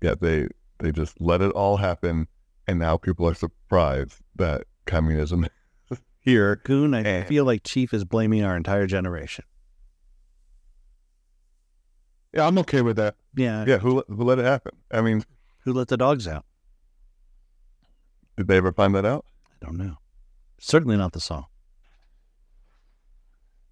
yeah, 0.00 0.14
they, 0.20 0.46
they 0.78 0.92
just 0.92 1.20
let 1.20 1.42
it 1.42 1.50
all 1.50 1.76
happen. 1.78 2.28
And 2.68 2.78
now 2.78 2.96
people 2.96 3.26
are 3.26 3.34
surprised 3.34 4.18
that 4.36 4.62
communism 4.86 5.46
is 5.90 5.98
here. 6.20 6.60
Goon, 6.62 6.94
I 6.94 7.00
and- 7.02 7.26
feel 7.26 7.44
like 7.44 7.64
Chief 7.64 7.92
is 7.92 8.04
blaming 8.04 8.44
our 8.44 8.56
entire 8.56 8.86
generation. 8.86 9.44
Yeah, 12.32 12.46
I'm 12.46 12.56
okay 12.58 12.82
with 12.82 12.96
that. 12.98 13.16
Yeah. 13.34 13.64
Yeah, 13.66 13.78
who, 13.78 14.04
who 14.06 14.22
let 14.22 14.38
it 14.38 14.44
happen? 14.44 14.76
I 14.92 15.00
mean, 15.00 15.24
Who 15.64 15.72
let 15.72 15.88
the 15.88 15.96
dogs 15.96 16.28
out? 16.28 16.44
Did 18.36 18.48
they 18.48 18.56
ever 18.56 18.72
find 18.72 18.94
that 18.94 19.04
out? 19.04 19.24
I 19.50 19.66
don't 19.66 19.76
know. 19.76 19.96
Certainly 20.58 20.96
not 20.96 21.12
the 21.12 21.20
song. 21.20 21.46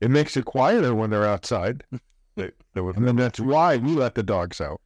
It 0.00 0.10
makes 0.10 0.36
it 0.36 0.44
quieter 0.44 0.94
when 0.94 1.10
they're 1.10 1.26
outside. 1.26 1.84
They, 2.36 2.52
there 2.72 2.84
was 2.84 2.96
And 2.96 3.18
that's 3.18 3.40
why 3.40 3.78
we 3.78 3.96
let 3.96 4.14
the 4.14 4.22
dogs 4.22 4.60
out. 4.60 4.80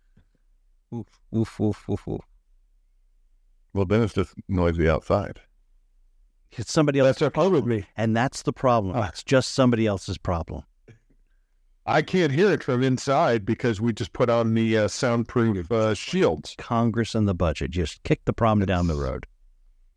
Oof, 0.94 1.06
oof, 1.36 1.60
oof, 1.60 1.86
oof, 1.90 2.08
oof. 2.08 2.20
well, 3.74 3.84
then 3.84 4.02
it's 4.02 4.14
just 4.14 4.32
noisy 4.48 4.88
outside. 4.88 5.38
It's 6.52 6.72
somebody 6.72 6.98
else. 6.98 7.18
That's 7.18 7.34
probably. 7.34 7.86
And 7.94 8.16
that's 8.16 8.42
the 8.42 8.54
problem. 8.54 8.96
Ah. 8.96 9.08
It's 9.08 9.22
just 9.22 9.52
somebody 9.52 9.86
else's 9.86 10.16
problem. 10.16 10.64
I 11.84 12.00
can't 12.00 12.32
hear 12.32 12.52
it 12.52 12.62
from 12.62 12.82
inside 12.82 13.44
because 13.44 13.80
we 13.80 13.92
just 13.92 14.12
put 14.12 14.30
on 14.30 14.54
the 14.54 14.78
uh, 14.78 14.88
soundproof 14.88 15.70
uh, 15.72 15.94
shields. 15.94 16.54
Congress 16.56 17.14
and 17.14 17.28
the 17.28 17.34
budget 17.34 17.72
just 17.72 18.02
kick 18.04 18.24
the 18.24 18.32
problem 18.32 18.66
down 18.66 18.86
the 18.86 18.94
road. 18.94 19.26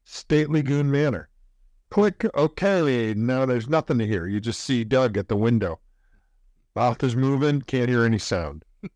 Stately 0.05 0.61
Goon 0.61 0.89
Manor. 0.89 1.29
Click 1.91 2.25
OK. 2.33 3.13
Now 3.15 3.45
there's 3.45 3.67
nothing 3.67 3.97
to 3.99 4.07
hear. 4.07 4.27
You 4.27 4.39
just 4.39 4.61
see 4.61 4.83
Doug 4.83 5.17
at 5.17 5.27
the 5.27 5.35
window. 5.35 5.79
Mouth 6.75 7.03
is 7.03 7.15
moving. 7.15 7.61
Can't 7.61 7.89
hear 7.89 8.05
any 8.05 8.19
sound. 8.19 8.63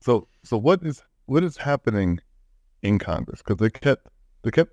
So, 0.00 0.28
so 0.44 0.56
what 0.56 0.84
is 0.84 1.02
what 1.24 1.42
is 1.42 1.56
happening 1.56 2.20
in 2.82 3.00
Congress? 3.00 3.42
Because 3.42 3.56
they 3.56 3.70
kept 3.70 4.06
they 4.42 4.52
kept 4.52 4.72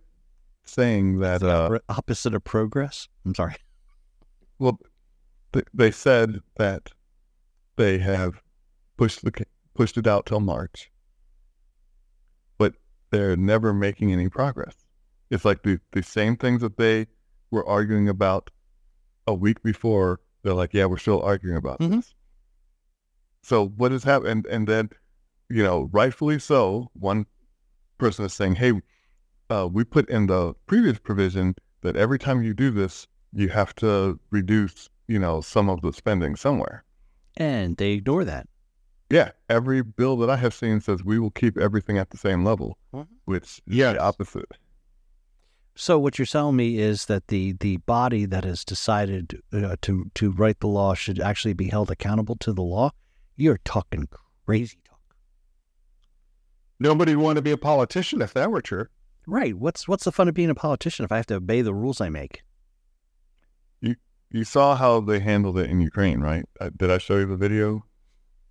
saying 0.64 1.22
that 1.22 1.42
uh, 1.42 1.70
Re- 1.72 1.80
Opposite 1.90 2.36
of 2.36 2.44
progress. 2.44 3.08
I'm 3.26 3.34
sorry. 3.34 3.56
well, 4.60 4.78
they, 5.54 5.64
they 5.74 5.90
said 5.90 6.40
that 6.58 6.92
they 7.78 7.98
have 7.98 8.44
pushed 8.96 9.26
the 9.26 9.32
pushed 9.74 9.98
it 9.98 10.06
out 10.06 10.28
till 10.28 10.40
March, 10.40 10.92
but 12.60 12.76
they're 13.10 13.36
never 13.36 13.74
making 13.74 14.14
any 14.14 14.30
progress. 14.30 14.76
It's 15.34 15.44
like 15.46 15.64
the 15.64 15.80
the 15.94 16.04
same 16.04 16.38
things 16.38 16.62
that 16.62 16.78
they 16.78 17.08
were 17.50 17.68
arguing 17.68 18.08
about 18.08 18.52
a 19.26 19.34
week 19.34 19.64
before. 19.64 20.20
They're 20.44 20.54
like, 20.54 20.74
yeah, 20.76 20.86
we're 20.86 20.98
still 20.98 21.22
arguing 21.24 21.58
about 21.58 21.80
Mhm. 21.80 21.90
this. 21.96 22.14
So 23.42 23.68
what 23.70 23.92
has 23.92 24.04
happened? 24.04 24.46
And 24.46 24.68
then, 24.68 24.92
you 25.50 25.64
know, 25.64 25.90
rightfully 25.92 26.38
so, 26.38 26.92
one 26.94 27.26
person 27.98 28.26
is 28.26 28.34
saying, 28.34 28.56
hey, 28.56 28.74
uh, 29.50 29.68
we 29.72 29.84
put 29.84 30.08
in 30.08 30.28
the 30.28 30.54
previous 30.68 31.00
provision 31.00 31.56
that 31.82 31.96
every 31.96 32.20
time 32.20 32.44
you 32.44 32.54
do 32.54 32.70
this, 32.70 33.08
you 33.34 33.50
have 33.50 33.74
to 33.78 34.20
reduce, 34.30 34.88
you 35.08 35.18
know, 35.18 35.42
some 35.42 35.68
of 35.68 35.82
the 35.82 35.92
spending 35.94 36.36
somewhere. 36.36 36.84
And 37.38 37.76
they 37.78 37.94
ignore 37.94 38.24
that. 38.26 38.48
Yeah, 39.10 39.32
every 39.50 39.82
bill 39.82 40.16
that 40.18 40.30
I 40.30 40.38
have 40.38 40.54
seen 40.54 40.80
says 40.80 41.04
we 41.04 41.18
will 41.18 41.32
keep 41.32 41.58
everything 41.58 41.98
at 41.98 42.12
the 42.12 42.18
same 42.18 42.44
level, 42.46 42.78
Mhm. 42.94 43.08
which 43.26 43.44
is 43.44 43.62
Yes. 43.66 43.96
the 43.96 44.02
opposite. 44.04 44.52
So 45.76 45.98
what 45.98 46.20
you're 46.20 46.26
telling 46.28 46.56
me 46.56 46.78
is 46.78 47.06
that 47.06 47.28
the 47.28 47.54
the 47.54 47.78
body 47.78 48.26
that 48.26 48.44
has 48.44 48.64
decided 48.64 49.42
uh, 49.52 49.76
to 49.82 50.12
to 50.16 50.32
write 50.32 50.60
the 50.60 50.68
law 50.68 50.94
should 50.94 51.20
actually 51.20 51.54
be 51.54 51.70
held 51.70 51.90
accountable 51.90 52.36
to 52.38 52.54
the 52.54 52.62
law. 52.62 52.92
You're 53.36 53.60
talking 53.66 54.08
crazy 54.46 54.78
talk. 54.86 55.00
Nobody 56.80 57.16
would 57.16 57.24
want 57.24 57.36
to 57.38 57.42
be 57.42 57.52
a 57.52 57.58
politician 57.58 58.22
if 58.22 58.34
that 58.34 58.52
were 58.52 58.62
true. 58.62 58.86
Right. 59.26 59.58
What's 59.58 59.88
what's 59.88 60.04
the 60.04 60.12
fun 60.12 60.28
of 60.28 60.36
being 60.36 60.50
a 60.52 60.56
politician 60.56 61.06
if 61.06 61.12
I 61.12 61.18
have 61.18 61.26
to 61.28 61.36
obey 61.36 61.62
the 61.62 61.74
rules 61.74 62.00
I 62.02 62.10
make? 62.10 62.44
You 63.82 63.96
you 64.30 64.44
saw 64.44 64.76
how 64.76 65.00
they 65.00 65.20
handled 65.22 65.58
it 65.58 65.70
in 65.72 65.80
Ukraine, 65.82 66.20
right? 66.22 66.46
Uh, 66.60 66.70
did 66.78 66.92
I 66.92 67.00
show 67.00 67.18
you 67.18 67.26
the 67.26 67.38
video? 67.38 67.86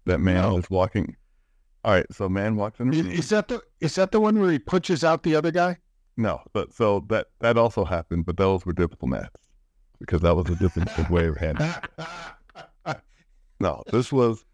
That 0.06 0.18
man 0.18 0.42
No. 0.42 0.54
was 0.56 0.68
walking. 0.68 1.16
All 1.85 1.92
right, 1.92 2.06
so 2.12 2.28
man 2.28 2.56
walks 2.56 2.80
in. 2.80 2.92
Is, 2.92 3.06
is 3.06 3.28
that 3.28 3.46
the 3.46 3.61
is 3.80 3.94
that 3.94 4.11
the 4.11 4.20
one 4.20 4.40
where 4.40 4.50
he 4.50 4.58
punches 4.58 5.04
out 5.04 5.22
the 5.22 5.37
other 5.37 5.52
guy? 5.52 5.78
No, 6.16 6.40
but 6.53 6.72
so 6.75 7.05
that 7.09 7.29
that 7.40 7.57
also 7.57 7.85
happened, 7.85 8.27
but 8.27 8.37
those 8.37 8.66
were 8.66 8.72
diplomats 8.72 9.31
because 9.98 10.20
that 10.20 10.35
was 10.37 10.48
a 10.51 10.57
different 10.57 11.11
way 11.11 11.27
of 11.27 11.37
handling. 11.37 11.72
No, 13.61 13.83
this 13.92 14.12
was 14.12 14.44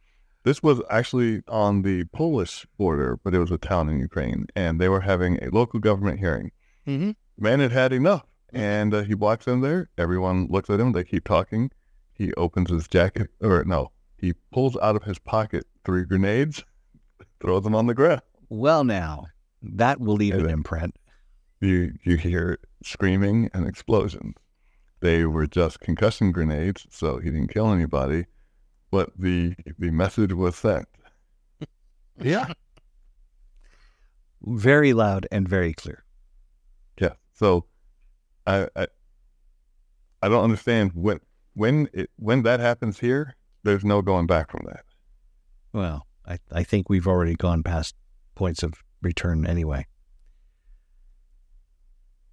this 0.44 0.62
was 0.62 0.81
actually 0.90 1.42
on 1.49 1.83
the 1.83 2.05
Polish 2.12 2.66
border, 2.77 3.18
but 3.25 3.35
it 3.35 3.38
was 3.38 3.51
a 3.51 3.59
town 3.59 3.88
in 3.88 3.99
Ukraine, 3.99 4.47
and 4.55 4.81
they 4.81 4.88
were 4.88 5.01
having 5.01 5.42
a 5.42 5.49
local 5.51 5.81
government 5.81 6.21
hearing. 6.21 6.53
Mm-hmm. 6.87 7.12
Man 7.38 7.61
had 7.61 7.73
had 7.73 7.92
enough, 7.92 8.25
and 8.53 8.92
uh, 8.94 9.03
he 9.03 9.14
walks 9.14 9.47
in 9.47 9.62
there. 9.62 9.88
Everyone 9.97 10.47
looks 10.49 10.68
at 10.71 10.79
him. 10.81 10.92
They 10.92 11.05
keep 11.05 11.25
talking. 11.25 11.71
He 12.12 12.33
opens 12.35 12.71
his 12.71 12.87
jacket, 12.87 13.31
or 13.40 13.64
no, 13.64 13.92
he 14.18 14.35
pulls 14.53 14.77
out 14.77 14.97
of 14.97 15.05
his 15.05 15.18
pocket 15.18 15.64
three 15.85 16.05
grenades, 16.05 16.64
throws 17.40 17.62
them 17.64 17.75
on 17.75 17.87
the 17.87 17.94
ground. 17.94 18.21
Well, 18.51 18.85
now 18.85 19.27
that 19.62 20.01
will 20.01 20.14
leave 20.16 20.35
And 20.35 20.42
an 20.42 20.47
then- 20.49 20.55
imprint. 20.59 20.97
You 21.61 21.92
you 22.05 22.16
hear 22.16 22.59
screaming 22.83 23.51
and 23.53 23.66
explosions. 23.66 24.35
They 25.01 25.25
were 25.25 25.47
just 25.47 25.81
concussion 25.81 26.33
grenades, 26.33 26.87
so 26.90 27.18
he 27.18 27.31
didn't 27.31 27.53
kill 27.53 27.71
anybody, 27.73 28.27
but 28.90 29.11
the 29.18 29.55
the 29.79 29.90
message 29.90 30.33
was 30.33 30.57
sent. 30.57 30.87
Yeah. 32.21 32.47
Very 34.42 34.92
loud 34.92 35.27
and 35.33 35.49
very 35.49 35.73
clear. 35.73 36.05
Yeah. 37.01 37.14
So 37.35 37.64
I 38.47 38.68
I, 38.77 38.87
I 40.23 40.29
don't 40.29 40.44
understand 40.44 40.92
when 40.94 41.21
when 41.55 41.88
it 41.92 42.11
when 42.16 42.42
that 42.44 42.61
happens 42.61 43.01
here, 43.01 43.35
there's 43.64 43.85
no 43.85 44.01
going 44.01 44.27
back 44.27 44.51
from 44.51 44.64
that. 44.66 44.85
Well, 45.73 46.07
I, 46.27 46.38
I 46.53 46.62
think 46.62 46.88
we've 46.88 47.07
already 47.07 47.35
gone 47.35 47.62
past 47.62 47.97
points 48.35 48.62
of 48.62 48.75
return 49.03 49.47
anyway. 49.47 49.87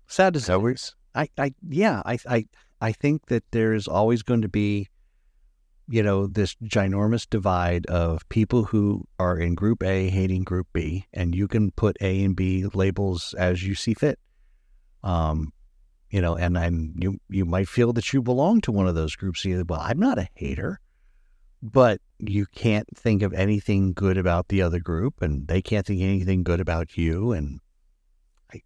Sad 0.07 0.35
as 0.35 0.49
is. 0.49 0.95
I, 1.13 1.29
I 1.37 1.53
yeah, 1.67 2.01
I, 2.05 2.17
I 2.27 2.45
I 2.81 2.91
think 2.91 3.27
that 3.27 3.43
there's 3.51 3.87
always 3.87 4.21
going 4.21 4.41
to 4.41 4.49
be, 4.49 4.87
you 5.87 6.03
know, 6.03 6.27
this 6.27 6.55
ginormous 6.63 7.27
divide 7.29 7.85
of 7.87 8.27
people 8.29 8.65
who 8.65 9.05
are 9.17 9.37
in 9.37 9.55
group 9.55 9.81
A 9.83 10.09
hating 10.09 10.43
group 10.43 10.67
B, 10.73 11.05
and 11.13 11.33
you 11.33 11.47
can 11.47 11.71
put 11.71 11.97
A 12.01 12.23
and 12.23 12.35
B 12.35 12.65
labels 12.73 13.33
as 13.37 13.63
you 13.63 13.75
see 13.75 13.93
fit. 13.93 14.19
Um, 15.03 15.53
you 16.09 16.21
know, 16.21 16.35
and 16.35 16.57
and 16.57 17.01
you 17.01 17.19
you 17.29 17.45
might 17.45 17.69
feel 17.69 17.93
that 17.93 18.11
you 18.13 18.21
belong 18.21 18.61
to 18.61 18.71
one 18.71 18.87
of 18.87 18.95
those 18.95 19.15
groups. 19.15 19.45
Either, 19.45 19.63
well, 19.67 19.81
I'm 19.81 19.99
not 19.99 20.19
a 20.19 20.27
hater 20.35 20.79
but 21.65 21.99
you 22.19 22.45
can't 22.45 22.87
think 22.95 23.23
of 23.23 23.33
anything 23.33 23.91
good 23.91 24.17
about 24.17 24.49
the 24.49 24.61
other 24.61 24.79
group, 24.79 25.21
and 25.21 25.47
they 25.47 25.61
can't 25.61 25.85
think 25.85 26.01
anything 26.01 26.43
good 26.43 26.59
about 26.59 26.95
you. 26.95 27.31
And 27.31 27.59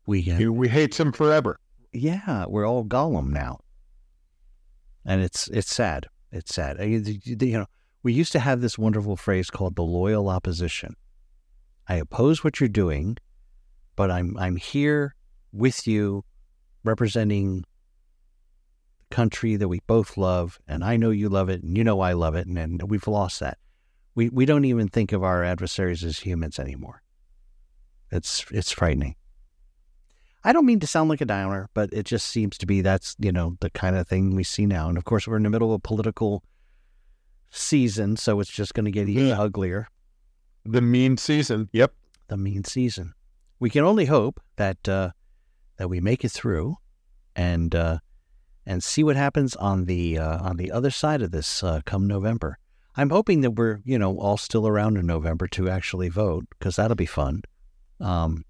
we, 0.06 0.22
have, 0.24 0.42
we 0.42 0.68
hate 0.68 1.00
him 1.00 1.12
forever. 1.12 1.60
yeah, 1.94 2.46
we're 2.48 2.68
all 2.68 2.86
Gollum 2.86 3.30
now, 3.30 3.60
and 5.06 5.22
it's 5.22 5.48
it's 5.50 5.74
sad. 5.74 6.08
It's 6.32 6.54
sad. 6.54 6.78
You 6.80 7.60
know, 7.60 7.66
we 8.04 8.14
used 8.14 8.32
to 8.34 8.40
have 8.40 8.62
this 8.62 8.78
wonderful 8.78 9.16
phrase 9.18 9.50
called 9.50 9.76
the 9.76 9.84
loyal 9.84 10.30
opposition. 10.30 10.96
I 11.88 11.96
oppose 11.96 12.44
what 12.44 12.60
you're 12.60 12.70
doing, 12.70 13.18
but 13.96 14.12
I'm 14.12 14.38
I'm 14.38 14.56
here 14.56 15.16
with 15.52 15.88
you, 15.88 16.24
representing 16.84 17.66
the 19.10 19.16
country 19.16 19.56
that 19.56 19.68
we 19.68 19.80
both 19.88 20.18
love, 20.18 20.60
and 20.68 20.84
I 20.84 20.98
know 20.98 21.10
you 21.10 21.30
love 21.30 21.50
it, 21.50 21.64
and 21.64 21.76
you 21.76 21.84
know 21.84 22.00
I 22.00 22.14
love 22.14 22.36
it, 22.36 22.46
and, 22.46 22.58
and 22.58 22.84
we've 22.90 23.08
lost 23.08 23.40
that. 23.40 23.58
We 24.14 24.30
we 24.30 24.46
don't 24.46 24.66
even 24.66 24.88
think 24.88 25.12
of 25.12 25.24
our 25.24 25.44
adversaries 25.44 26.04
as 26.04 26.20
humans 26.20 26.60
anymore. 26.60 27.02
It's 28.12 28.46
it's 28.52 28.72
frightening. 28.72 29.16
I 30.44 30.54
don't 30.54 30.66
mean 30.66 30.80
to 30.80 30.88
sound 30.88 31.10
like 31.10 31.22
a 31.22 31.26
downer, 31.26 31.70
but 31.74 31.92
it 31.92 32.06
just 32.06 32.28
seems 32.28 32.58
to 32.60 32.66
be 32.66 32.82
that's 32.82 33.16
you 33.20 33.32
know 33.32 33.58
the 33.60 33.70
kind 33.70 33.96
of 33.96 34.08
thing 34.08 34.36
we 34.36 34.44
see 34.44 34.66
now. 34.66 34.88
And 34.90 34.98
of 34.98 35.04
course, 35.06 35.28
we're 35.28 35.38
in 35.38 35.44
the 35.44 35.50
middle 35.50 35.72
of 35.74 35.76
a 35.78 35.80
political 35.80 36.44
season, 37.52 38.16
so 38.18 38.40
it's 38.40 38.52
just 38.52 38.74
going 38.74 38.86
to 38.86 38.92
get 38.92 39.10
even 39.10 39.28
Yeah. 39.28 39.42
uglier. 39.42 39.88
The 40.66 40.82
mean 40.82 41.18
season. 41.18 41.70
Yep. 41.74 41.94
The 42.28 42.38
mean 42.38 42.64
season. 42.64 43.14
We 43.60 43.70
can 43.70 43.84
only 43.84 44.06
hope 44.06 44.40
that 44.56 44.88
uh, 44.88 45.12
that 45.78 45.90
we 45.90 46.00
make 46.00 46.24
it 46.24 46.32
through, 46.32 46.78
and 47.36 47.74
uh, 47.76 48.00
and 48.66 48.84
see 48.84 49.04
what 49.04 49.16
happens 49.16 49.56
on 49.56 49.86
the 49.86 50.18
uh, 50.18 50.40
on 50.44 50.58
the 50.58 50.72
other 50.72 50.92
side 50.92 51.22
of 51.22 51.32
this 51.32 51.64
uh, 51.64 51.82
come 51.86 52.08
November. 52.08 52.58
I'm 52.96 53.10
hoping 53.10 53.42
that 53.42 53.52
we're 53.52 53.80
you 53.84 53.98
know 54.00 54.18
all 54.18 54.38
still 54.38 54.68
around 54.68 54.98
in 54.98 55.06
November 55.06 55.48
to 55.50 55.70
actually 55.70 56.10
vote 56.10 56.46
because 56.52 56.78
that'll 56.78 56.96
be 56.96 57.06
fun. 57.06 57.42
Um, 58.00 58.46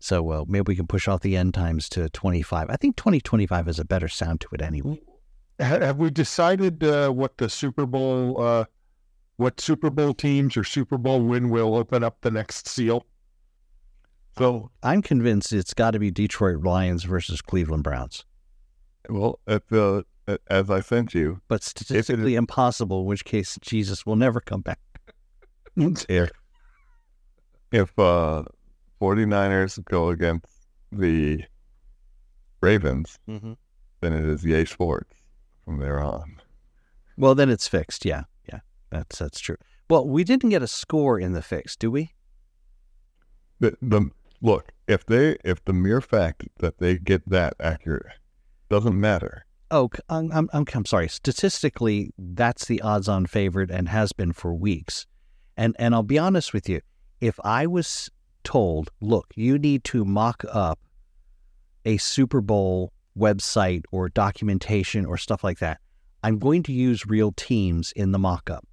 so 0.00 0.30
uh, 0.30 0.44
maybe 0.48 0.64
we 0.66 0.76
can 0.76 0.86
push 0.86 1.06
off 1.06 1.20
the 1.20 1.36
end 1.36 1.54
times 1.54 1.88
to 1.90 2.08
25. 2.08 2.68
I 2.70 2.76
think 2.76 2.96
2025 2.96 3.66
has 3.66 3.78
a 3.78 3.84
better 3.84 4.08
sound 4.08 4.40
to 4.40 4.48
it 4.52 4.62
anyway. 4.62 5.00
Have 5.58 5.98
we 5.98 6.10
decided 6.10 6.82
uh, 6.82 7.10
what 7.10 7.36
the 7.36 7.50
Super 7.50 7.84
Bowl, 7.84 8.40
uh, 8.40 8.64
what 9.36 9.60
Super 9.60 9.90
Bowl 9.90 10.14
teams 10.14 10.56
or 10.56 10.64
Super 10.64 10.96
Bowl 10.96 11.20
win 11.20 11.50
will 11.50 11.74
open 11.74 12.02
up 12.02 12.16
the 12.22 12.30
next 12.30 12.66
seal? 12.66 13.04
So, 14.38 14.70
I'm 14.82 15.02
convinced 15.02 15.52
it's 15.52 15.74
got 15.74 15.90
to 15.90 15.98
be 15.98 16.10
Detroit 16.10 16.62
Lions 16.62 17.04
versus 17.04 17.42
Cleveland 17.42 17.82
Browns, 17.82 18.24
well, 19.08 19.38
at 19.46 19.68
the 19.68 20.06
as 20.48 20.70
I 20.70 20.80
sent 20.80 21.14
you, 21.14 21.40
but 21.48 21.62
statistically 21.62 22.36
impossible. 22.36 23.00
In 23.00 23.06
which 23.06 23.24
case, 23.24 23.58
Jesus 23.60 24.06
will 24.06 24.16
never 24.16 24.40
come 24.40 24.60
back. 24.60 24.78
if 25.76 26.30
if 27.72 27.98
uh 27.98 28.44
49ers 29.00 29.82
go 29.84 30.08
against 30.10 30.46
the 30.92 31.42
Ravens, 32.60 33.18
Mm-hmm. 33.28 33.52
then 34.00 34.12
it 34.12 34.24
is 34.24 34.44
Yay 34.44 34.64
Sports 34.64 35.16
from 35.64 35.78
there 35.78 36.00
on. 36.00 36.36
Well, 37.16 37.34
then 37.34 37.48
it's 37.50 37.66
fixed. 37.68 38.04
Yeah, 38.04 38.24
yeah, 38.50 38.60
that's 38.90 39.18
that's 39.18 39.40
true. 39.40 39.56
Well, 39.88 40.06
we 40.06 40.24
didn't 40.24 40.50
get 40.50 40.62
a 40.62 40.66
score 40.66 41.18
in 41.18 41.32
the 41.32 41.42
fix, 41.42 41.76
do 41.76 41.90
we? 41.90 42.12
The, 43.60 43.76
the 43.82 44.10
look 44.40 44.72
if 44.86 45.04
they 45.06 45.36
if 45.44 45.64
the 45.64 45.72
mere 45.72 46.00
fact 46.00 46.44
that 46.58 46.78
they 46.78 46.96
get 46.98 47.28
that 47.28 47.54
accurate 47.60 48.06
doesn't 48.68 48.98
matter. 48.98 49.44
Oh, 49.72 49.88
I'm, 50.08 50.32
I'm, 50.32 50.66
I'm 50.74 50.84
sorry. 50.84 51.08
Statistically, 51.08 52.12
that's 52.18 52.64
the 52.66 52.80
odds-on 52.82 53.26
favorite 53.26 53.70
and 53.70 53.88
has 53.88 54.12
been 54.12 54.32
for 54.32 54.52
weeks. 54.54 55.06
And 55.56 55.76
and 55.78 55.94
I'll 55.94 56.02
be 56.02 56.18
honest 56.18 56.52
with 56.52 56.68
you, 56.68 56.80
if 57.20 57.38
I 57.44 57.66
was 57.66 58.10
told, 58.44 58.90
look, 59.00 59.26
you 59.34 59.58
need 59.58 59.84
to 59.84 60.04
mock 60.04 60.44
up 60.50 60.78
a 61.84 61.96
Super 61.96 62.40
Bowl 62.40 62.92
website 63.18 63.82
or 63.92 64.08
documentation 64.08 65.06
or 65.06 65.16
stuff 65.16 65.44
like 65.44 65.58
that, 65.58 65.80
I'm 66.22 66.38
going 66.38 66.62
to 66.64 66.72
use 66.72 67.06
real 67.06 67.32
teams 67.32 67.92
in 67.92 68.12
the 68.12 68.18
mock-up. 68.18 68.66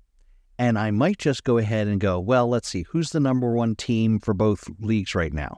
And 0.60 0.77
I 0.77 0.91
might 0.91 1.19
just 1.19 1.43
go 1.43 1.58
ahead 1.58 1.88
and 1.88 1.99
go, 1.99 2.19
well, 2.19 2.47
let's 2.47 2.67
see, 2.67 2.86
who's 2.89 3.12
the 3.12 3.19
number 3.19 3.51
one 3.51 3.75
team 3.75 4.19
for 4.19 4.34
both 4.34 4.67
leagues 4.80 5.13
right 5.13 5.34
now? 5.34 5.58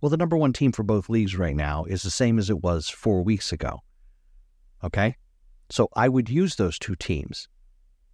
Well, 0.00 0.10
the 0.10 0.18
number 0.18 0.36
one 0.36 0.52
team 0.52 0.70
for 0.70 0.82
both 0.82 1.08
leagues 1.08 1.36
right 1.36 1.56
now 1.56 1.84
is 1.84 2.02
the 2.02 2.10
same 2.10 2.38
as 2.38 2.50
it 2.50 2.62
was 2.62 2.88
four 2.90 3.22
weeks 3.22 3.52
ago. 3.52 3.80
Okay. 4.82 5.16
So 5.70 5.88
I 5.96 6.10
would 6.10 6.28
use 6.28 6.56
those 6.56 6.78
two 6.78 6.94
teams. 6.94 7.48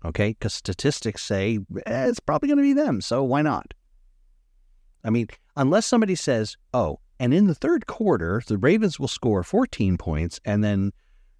Okay. 0.04 0.30
Because 0.30 0.54
statistics 0.54 1.22
say 1.24 1.58
eh, 1.86 2.06
it's 2.06 2.20
probably 2.20 2.48
going 2.48 2.58
to 2.58 2.62
be 2.62 2.74
them. 2.74 3.00
So 3.00 3.24
why 3.24 3.42
not? 3.42 3.74
I 5.04 5.10
mean, 5.10 5.28
unless 5.56 5.86
somebody 5.86 6.14
says, 6.14 6.56
oh, 6.74 7.00
and 7.18 7.34
in 7.34 7.46
the 7.46 7.54
third 7.54 7.86
quarter, 7.86 8.42
the 8.46 8.58
Ravens 8.58 8.98
will 8.98 9.08
score 9.08 9.42
14 9.42 9.98
points 9.98 10.40
and 10.44 10.64
then, 10.64 10.92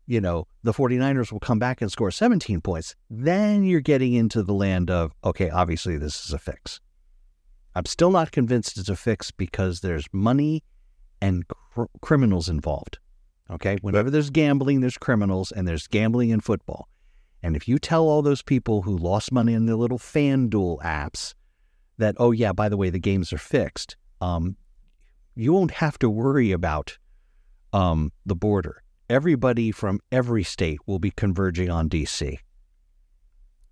you 0.07 0.21
know, 0.21 0.47
the 0.63 0.73
49ers 0.73 1.33
will 1.33 1.41
come 1.41 1.59
back 1.59 1.81
and 1.81 1.91
score 1.91 2.11
17 2.11 2.61
points, 2.61 2.95
then 3.09 3.65
you're 3.65 3.81
getting 3.81 4.15
into 4.15 4.43
the 4.43 4.55
land 4.55 4.91
of, 4.91 5.13
okay, 5.25 5.51
obviously 5.51 5.97
this 5.97 6.25
is 6.25 6.33
a 6.33 6.39
fix. 6.39 6.81
I'm 7.75 7.87
still 7.87 8.11
not 8.11 8.33
convinced 8.33 8.79
it's 8.79 8.89
a 8.89 8.97
fix 8.97 9.31
because 9.31 9.81
there's 9.81 10.07
money 10.13 10.65
and 11.21 11.47
cr- 11.49 11.85
criminals 12.01 12.49
involved. 12.49 12.99
Okay. 13.51 13.79
Whenever 13.83 14.11
there's 14.11 14.31
gambling, 14.31 14.81
there's 14.81 14.99
criminals, 14.99 15.51
and 15.51 15.67
there's 15.67 15.87
gambling 15.87 16.31
in 16.31 16.41
football. 16.41 16.89
And 17.43 17.57
if 17.57 17.67
you 17.67 17.79
tell 17.79 18.05
all 18.05 18.23
those 18.23 18.43
people 18.43 18.83
who 18.83 18.97
lost 18.97 19.33
money 19.33 19.55
in 19.55 19.67
their 19.67 19.77
little 19.77 19.99
FanDuel 19.99 20.81
apps 20.83 21.35
that, 22.01 22.17
oh, 22.19 22.33
yeah, 22.33 22.53
by 22.53 22.69
the 22.69 22.77
way, 22.77 22.91
the 22.91 22.99
games 22.99 23.33
are 23.33 23.39
fixed, 23.39 23.97
um, 24.21 24.57
you 25.35 25.53
won't 25.53 25.71
have 25.71 25.99
to 26.01 26.11
worry 26.11 26.53
about 26.53 26.99
um, 27.73 28.13
the 28.27 28.35
border. 28.35 28.83
Everybody 29.09 29.71
from 29.73 30.01
every 30.13 30.43
state 30.43 30.81
will 30.87 30.99
be 30.99 31.11
converging 31.11 31.71
on 31.71 31.89
DC. 31.89 32.39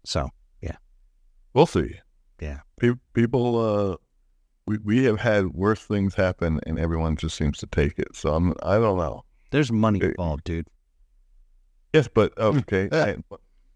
So, 0.05 0.29
yeah. 0.61 0.77
We'll 1.53 1.67
see. 1.67 1.97
Yeah. 2.41 2.61
Pe- 2.81 2.95
people, 3.13 3.59
uh, 3.59 3.97
we 4.69 4.79
we 4.85 5.05
have 5.05 5.19
had 5.19 5.49
worse 5.55 5.81
things 5.81 6.15
happen, 6.15 6.61
and 6.67 6.79
everyone 6.79 7.17
just 7.17 7.37
seems 7.37 7.59
to 7.59 7.67
take 7.67 7.99
it. 7.99 8.15
So 8.15 8.35
I'm 8.35 8.55
I 8.63 8.79
don't 8.79 8.99
know. 8.99 9.25
there's 9.51 9.73
money 9.73 10.01
involved, 10.03 10.45
dude. 10.45 10.69
Yes, 11.95 12.07
but 12.07 12.37
okay. 12.39 12.89
I, 12.93 13.17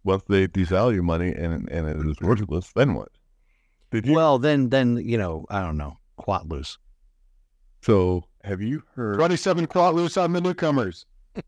once 0.04 0.22
they 0.28 0.46
devalue 0.46 1.02
money 1.02 1.32
and 1.32 1.68
and 1.70 1.88
it 1.88 2.06
is 2.06 2.20
worthless, 2.20 2.72
then 2.74 2.94
what? 2.94 3.08
Did 3.92 4.06
you? 4.06 4.14
Well, 4.14 4.38
then, 4.40 4.70
then 4.70 4.96
you 4.96 5.16
know, 5.18 5.44
I 5.50 5.60
don't 5.62 5.76
know, 5.76 5.98
quatloos. 6.18 6.78
so 7.82 8.24
have 8.42 8.60
you 8.60 8.82
heard? 8.96 9.16
27 9.16 9.66
quatloos 9.68 10.20
on 10.20 10.32
the 10.32 10.40
newcomers. 10.40 11.06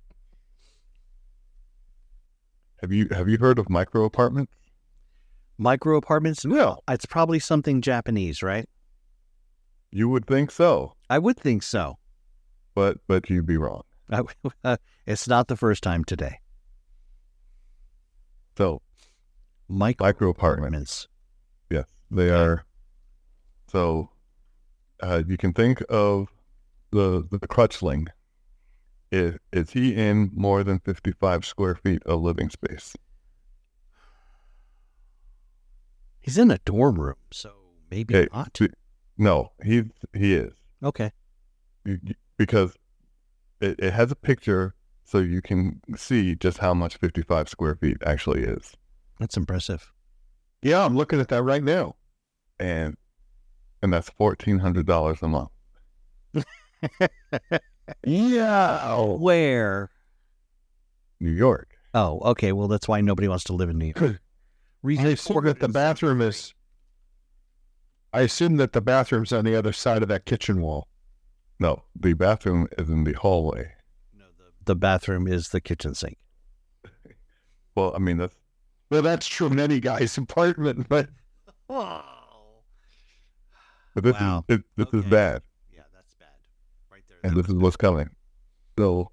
Have 2.80 2.92
you 2.92 3.08
have 3.10 3.28
you 3.28 3.38
heard 3.38 3.58
of 3.58 3.68
micro 3.70 4.04
apartments? 4.04 4.52
Micro 5.56 5.96
apartments? 5.96 6.44
No. 6.44 6.78
It's 6.88 7.06
probably 7.06 7.38
something 7.38 7.80
Japanese, 7.80 8.42
right? 8.42 8.68
You 9.90 10.08
would 10.10 10.26
think 10.26 10.50
so, 10.50 10.94
I 11.08 11.18
would 11.18 11.38
think 11.38 11.62
so. 11.62 11.98
but 12.74 12.98
but 13.06 13.30
you'd 13.30 13.46
be 13.46 13.56
wrong. 13.56 13.82
I, 14.10 14.76
it's 15.06 15.26
not 15.28 15.48
the 15.48 15.56
first 15.56 15.82
time 15.82 16.04
today. 16.04 16.40
So 18.58 18.82
Micro, 19.68 20.06
micro 20.06 20.28
apartments. 20.30 21.06
apartments. 21.06 21.08
Yes, 21.70 21.86
they 22.10 22.30
are. 22.30 22.64
So, 23.70 24.10
uh, 25.02 25.22
you 25.26 25.36
can 25.36 25.52
think 25.52 25.82
of 25.88 26.28
the 26.90 27.26
the 27.30 27.38
crutchling. 27.40 28.08
Is 29.10 29.36
is 29.52 29.70
he 29.70 29.94
in 29.94 30.30
more 30.34 30.64
than 30.64 30.78
fifty 30.80 31.12
five 31.12 31.44
square 31.44 31.74
feet 31.74 32.02
of 32.04 32.20
living 32.22 32.50
space? 32.50 32.94
He's 36.20 36.38
in 36.38 36.50
a 36.50 36.58
dorm 36.64 36.98
room, 36.98 37.16
so 37.30 37.52
maybe 37.90 38.14
Hey, 38.14 38.28
not. 38.32 38.58
No, 39.18 39.52
he 39.62 39.84
he 40.12 40.34
is 40.34 40.52
Okay. 40.82 41.12
Because 42.36 42.74
it, 43.60 43.78
it 43.78 43.92
has 43.92 44.10
a 44.10 44.16
picture, 44.16 44.74
so 45.04 45.18
you 45.18 45.40
can 45.42 45.80
see 45.96 46.34
just 46.34 46.58
how 46.58 46.74
much 46.74 46.96
fifty 46.96 47.22
five 47.22 47.48
square 47.48 47.74
feet 47.74 47.98
actually 48.04 48.42
is, 48.42 48.72
That's 49.18 49.36
impressive. 49.36 49.92
Yeah, 50.64 50.84
I'm 50.84 50.96
looking 50.96 51.20
at 51.20 51.28
that 51.28 51.42
right 51.42 51.62
now. 51.62 51.94
and 52.58 52.96
and 53.82 53.92
that's 53.92 54.08
fourteen 54.10 54.58
hundred 54.58 54.86
dollars 54.86 55.18
a 55.22 55.28
month. 55.28 55.50
Yeah. 58.06 58.96
Where? 59.02 59.90
New 61.20 61.32
York. 61.32 61.76
Oh, 61.92 62.18
okay. 62.30 62.52
Well, 62.52 62.66
that's 62.66 62.88
why 62.88 63.02
nobody 63.02 63.28
wants 63.28 63.44
to 63.44 63.52
live 63.52 63.68
in 63.68 63.76
New 63.78 63.92
York. 63.94 64.20
Reason 64.82 65.06
I 65.06 65.10
assume 65.10 65.44
that 65.44 65.60
the 65.60 65.68
bathroom 65.68 66.22
is. 66.22 66.54
I 68.14 68.22
assume 68.22 68.56
that 68.56 68.72
the 68.72 68.80
bathroom's 68.80 69.32
on 69.34 69.44
the 69.44 69.54
other 69.54 69.72
side 69.74 70.02
of 70.02 70.08
that 70.08 70.24
kitchen 70.24 70.62
wall. 70.62 70.88
No, 71.58 71.82
the 71.94 72.14
bathroom 72.14 72.68
is 72.78 72.88
in 72.88 73.04
the 73.04 73.12
hallway. 73.12 73.72
No, 74.16 74.24
the, 74.38 74.44
the 74.64 74.76
bathroom 74.76 75.26
is 75.28 75.50
the 75.50 75.60
kitchen 75.60 75.94
sink. 75.94 76.16
Well, 77.74 77.92
I 77.94 77.98
mean 77.98 78.16
that's 78.16 78.36
Well, 78.90 79.02
that's 79.02 79.26
true 79.26 79.46
in 79.48 79.58
any 79.60 79.80
guy's 79.80 80.16
apartment, 80.18 80.88
but 80.88 81.08
Oh. 81.68 82.02
but 83.94 84.04
this 84.04 84.14
Wow. 84.20 84.44
is 84.48 84.58
it, 84.58 84.64
this 84.76 84.88
is 84.92 85.04
bad, 85.04 85.42
Yeah, 85.72 85.82
that's 85.94 86.14
bad. 86.14 86.28
Right 86.90 87.02
there. 87.08 87.18
and 87.22 87.36
this 87.36 87.48
is 87.48 87.54
what's 87.54 87.76
coming. 87.76 88.10
So 88.78 89.10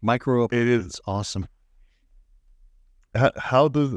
Micro 0.00 0.44
it 0.44 0.52
is 0.52 1.00
awesome. 1.06 1.46
how, 3.14 3.30
how 3.36 3.68
does 3.68 3.94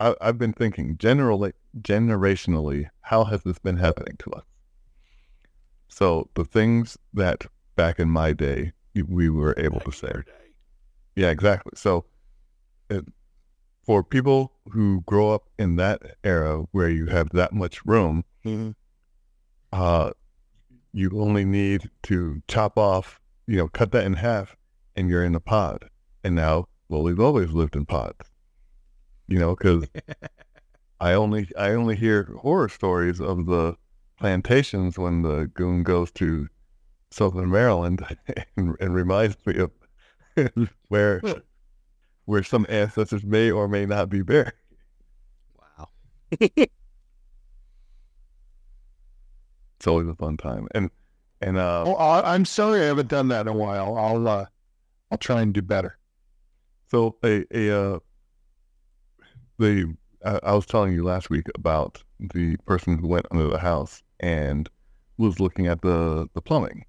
I, 0.00 0.14
I've 0.20 0.38
been 0.38 0.52
thinking 0.52 0.96
generally 0.98 1.52
generationally 1.80 2.88
how 3.02 3.24
has 3.24 3.42
this 3.42 3.58
been 3.58 3.76
happening 3.76 4.16
to 4.18 4.30
us 4.32 4.44
so 5.88 6.28
the 6.34 6.44
things 6.44 6.96
that 7.14 7.44
back 7.76 7.98
in 7.98 8.08
my 8.08 8.32
day 8.32 8.72
we 9.08 9.28
were 9.30 9.54
able 9.58 9.80
to 9.80 9.92
say 9.92 10.12
yeah 11.16 11.30
exactly 11.30 11.72
so 11.74 12.04
it, 12.90 13.04
for 13.84 14.02
people 14.04 14.52
who 14.70 15.02
grow 15.06 15.32
up 15.32 15.48
in 15.58 15.76
that 15.76 16.00
era 16.24 16.64
where 16.72 16.88
you 16.88 17.06
have 17.06 17.30
that 17.30 17.52
much 17.52 17.84
room 17.84 18.24
Mm-hmm. 18.44 18.70
uh 19.72 20.10
you 20.92 21.10
only 21.20 21.44
need 21.44 21.88
to 22.02 22.42
chop 22.48 22.76
off, 22.76 23.18
you 23.46 23.56
know, 23.56 23.68
cut 23.68 23.92
that 23.92 24.04
in 24.04 24.12
half, 24.14 24.56
and 24.94 25.08
you're 25.08 25.24
in 25.24 25.34
a 25.34 25.40
pod. 25.40 25.88
And 26.22 26.34
now, 26.34 26.68
well, 26.88 27.02
we've 27.02 27.20
always 27.20 27.50
lived 27.52 27.76
in 27.76 27.86
pods, 27.86 28.30
you 29.26 29.38
know, 29.38 29.56
because 29.56 29.86
I 31.00 31.14
only 31.14 31.48
I 31.58 31.70
only 31.70 31.96
hear 31.96 32.24
horror 32.40 32.68
stories 32.68 33.20
of 33.20 33.46
the 33.46 33.76
plantations 34.18 34.98
when 34.98 35.22
the 35.22 35.50
goon 35.54 35.82
goes 35.82 36.10
to 36.12 36.48
Southern 37.10 37.50
Maryland 37.50 38.04
and, 38.56 38.76
and 38.80 38.94
reminds 38.94 39.36
me 39.46 39.56
of 39.58 39.70
where 40.88 41.20
where 42.26 42.42
some 42.42 42.66
ancestors 42.68 43.24
may 43.24 43.50
or 43.50 43.68
may 43.68 43.86
not 43.86 44.08
be 44.10 44.22
buried. 44.22 44.52
Wow. 45.58 45.88
It's 49.76 49.86
always 49.86 50.08
a 50.08 50.14
fun 50.14 50.36
time, 50.38 50.66
and 50.74 50.90
and 51.40 51.56
uh, 51.58 51.84
Oh, 51.86 51.94
I- 51.94 52.34
I'm 52.34 52.44
sorry 52.44 52.80
I 52.82 52.84
haven't 52.84 53.08
done 53.08 53.28
that 53.28 53.42
in 53.42 53.48
a 53.48 53.52
while. 53.52 53.96
I'll 53.98 54.26
uh, 54.28 54.46
I'll 55.10 55.18
try 55.18 55.42
and 55.42 55.54
do 55.54 55.62
better. 55.62 55.98
So 56.90 57.16
a 57.24 57.44
a 57.52 57.70
uh, 57.96 57.98
the 59.58 59.94
I, 60.24 60.38
I 60.42 60.54
was 60.54 60.66
telling 60.66 60.92
you 60.92 61.02
last 61.04 61.30
week 61.30 61.46
about 61.54 62.02
the 62.20 62.56
person 62.66 62.98
who 62.98 63.08
went 63.08 63.26
under 63.30 63.48
the 63.48 63.58
house 63.58 64.02
and 64.20 64.68
was 65.18 65.40
looking 65.40 65.66
at 65.66 65.82
the 65.82 66.28
the 66.34 66.42
plumbing. 66.42 66.84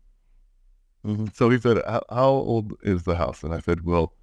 Mhm. 1.06 1.34
So 1.36 1.50
he 1.50 1.60
said, 1.60 1.82
how, 1.86 2.02
"How 2.10 2.28
old 2.30 2.74
is 2.84 3.04
the 3.04 3.15
house?" 3.15 3.43
And 3.43 3.54
I 3.54 3.60
said, 3.60 3.82
"Well, 3.86 4.13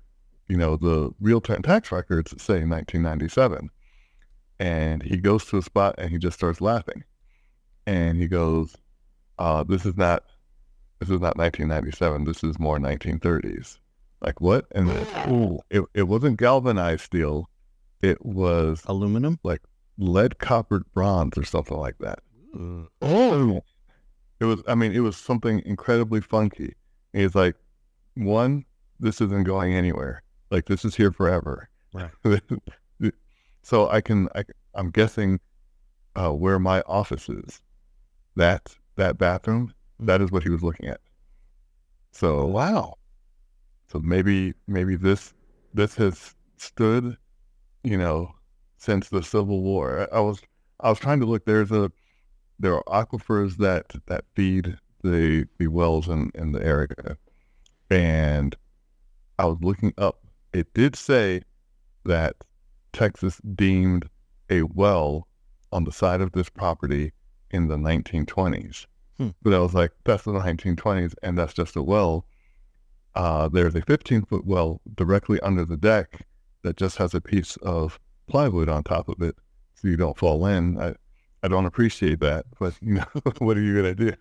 you 0.50 0.56
know, 0.56 0.76
the 0.76 1.10
realtor 1.20 1.54
and 1.54 1.64
tax 1.64 1.92
records 1.92 2.30
say 2.32 2.64
1997." 2.64 3.70
And 4.58 5.02
he 5.02 5.16
goes 5.16 5.46
to 5.46 5.56
a 5.58 5.62
spot 5.62 5.94
and 5.96 6.10
he 6.10 6.18
just 6.18 6.36
starts 6.36 6.60
laughing, 6.60 7.04
and 7.86 8.18
he 8.18 8.28
goes, 8.28 8.76
uh, 9.38 9.64
"This 9.64 9.86
is 9.86 9.96
not." 9.96 10.24
This 11.00 11.08
is 11.08 11.20
not 11.20 11.38
1997. 11.38 12.24
This 12.24 12.44
is 12.44 12.58
more 12.58 12.78
1930s. 12.78 13.78
Like 14.20 14.38
what? 14.42 14.66
And 14.72 14.90
Ooh. 15.30 15.58
it, 15.70 15.82
it 15.94 16.02
wasn't 16.02 16.38
galvanized 16.38 17.00
steel. 17.00 17.48
It 18.02 18.22
was 18.24 18.82
Aluminum. 18.86 19.38
Like 19.42 19.62
lead 19.96 20.38
coppered 20.38 20.84
bronze 20.92 21.38
or 21.38 21.44
something 21.44 21.78
like 21.78 21.96
that. 22.00 22.20
Oh, 23.00 23.62
It 24.40 24.44
was, 24.44 24.62
I 24.66 24.74
mean, 24.74 24.92
it 24.92 25.00
was 25.00 25.16
something 25.16 25.62
incredibly 25.64 26.20
funky. 26.20 26.74
And 27.14 27.22
He's 27.22 27.34
like, 27.34 27.56
one, 28.14 28.64
this 28.98 29.20
isn't 29.20 29.44
going 29.44 29.74
anywhere. 29.74 30.22
Like 30.50 30.66
this 30.66 30.84
is 30.84 30.94
here 30.94 31.12
forever. 31.12 31.68
Right. 31.92 32.10
so 33.62 33.88
I 33.88 34.00
can, 34.00 34.28
I, 34.34 34.44
I'm 34.74 34.90
guessing 34.90 35.40
uh, 36.16 36.30
where 36.30 36.58
my 36.58 36.82
office 36.82 37.28
is, 37.28 37.60
that 38.36 38.74
that 38.96 39.18
bathroom, 39.18 39.72
that 39.98 40.20
is 40.20 40.30
what 40.30 40.42
he 40.42 40.50
was 40.50 40.62
looking 40.62 40.86
at. 40.86 41.00
So 42.12 42.46
wow. 42.46 42.94
So 43.88 43.98
maybe 43.98 44.54
maybe 44.66 44.96
this 44.96 45.34
this 45.74 45.94
has 45.96 46.34
stood, 46.56 47.16
you 47.82 47.96
know, 47.96 48.32
since 48.76 49.08
the 49.08 49.22
Civil 49.22 49.62
War. 49.62 50.08
I 50.12 50.16
I 50.16 50.20
was 50.20 50.40
I 50.80 50.90
was 50.90 50.98
trying 50.98 51.20
to 51.20 51.26
look. 51.26 51.44
There's 51.44 51.70
a 51.72 51.90
there 52.58 52.74
are 52.74 53.04
aquifers 53.04 53.56
that 53.56 53.86
that 54.06 54.24
feed 54.34 54.76
the 55.02 55.46
the 55.58 55.66
wells 55.68 56.08
in 56.08 56.30
in 56.34 56.52
the 56.52 56.64
area, 56.64 57.16
and 57.90 58.54
I 59.38 59.46
was 59.46 59.58
looking 59.60 59.94
up. 59.98 60.24
It 60.52 60.72
did 60.74 60.96
say 60.96 61.42
that 62.04 62.36
Texas 62.92 63.40
deemed 63.54 64.08
a 64.48 64.62
well 64.62 65.28
on 65.72 65.84
the 65.84 65.92
side 65.92 66.20
of 66.20 66.32
this 66.32 66.48
property 66.48 67.12
in 67.50 67.68
the 67.68 67.76
1920s. 67.76 68.86
Hmm. 69.18 69.28
But 69.42 69.54
I 69.54 69.58
was 69.58 69.74
like, 69.74 69.92
that's 70.04 70.24
the 70.24 70.32
1920s, 70.32 71.14
and 71.22 71.38
that's 71.38 71.54
just 71.54 71.76
a 71.76 71.82
well 71.82 72.24
uh, 73.14 73.48
there's 73.48 73.74
a 73.74 73.82
15 73.82 74.22
foot 74.22 74.46
well 74.46 74.80
directly 74.94 75.40
under 75.40 75.64
the 75.64 75.76
deck 75.76 76.26
that 76.62 76.76
just 76.76 76.96
has 76.98 77.14
a 77.14 77.20
piece 77.20 77.56
of 77.56 77.98
plywood 78.28 78.68
on 78.68 78.84
top 78.84 79.08
of 79.08 79.20
it 79.22 79.36
so 79.74 79.88
you 79.88 79.96
don't 79.96 80.16
fall 80.16 80.46
in. 80.46 80.80
I, 80.80 80.94
I 81.42 81.48
don't 81.48 81.66
appreciate 81.66 82.20
that, 82.20 82.44
but 82.58 82.74
you 82.80 82.94
know, 82.94 83.04
what 83.38 83.56
are 83.56 83.62
you 83.62 83.74
going 83.74 83.96
to 83.96 84.10
do? 84.10 84.16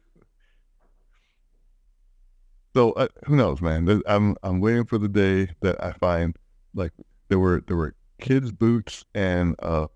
So 2.79 2.93
uh, 2.93 3.09
who 3.25 3.35
knows, 3.35 3.61
man? 3.61 4.01
I'm 4.07 4.37
I'm 4.41 4.61
waiting 4.61 4.85
for 4.85 4.97
the 4.97 5.09
day 5.09 5.51
that 5.59 5.83
I 5.83 5.91
find 5.91 6.37
like 6.73 6.93
there 7.27 7.37
were 7.37 7.61
there 7.67 7.75
were 7.75 7.93
kids' 8.21 8.53
boots 8.53 9.03
and 9.13 9.53
uh, 9.59 9.87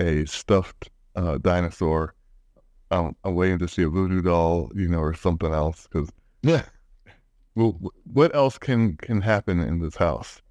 a 0.00 0.24
stuffed 0.24 0.90
uh, 1.14 1.38
dinosaur. 1.38 2.16
Um, 2.90 3.14
I'm 3.22 3.36
waiting 3.36 3.60
to 3.60 3.68
see 3.68 3.84
a 3.84 3.88
voodoo 3.88 4.22
doll, 4.22 4.72
you 4.74 4.88
know, 4.88 4.98
or 4.98 5.14
something 5.14 5.52
else 5.52 5.86
because 5.86 6.10
Yeah. 6.42 6.64
well, 7.54 7.78
what 8.12 8.34
else 8.34 8.58
can 8.58 8.96
can 8.96 9.20
happen 9.20 9.60
in 9.60 9.78
this 9.78 9.94
house? 9.94 10.42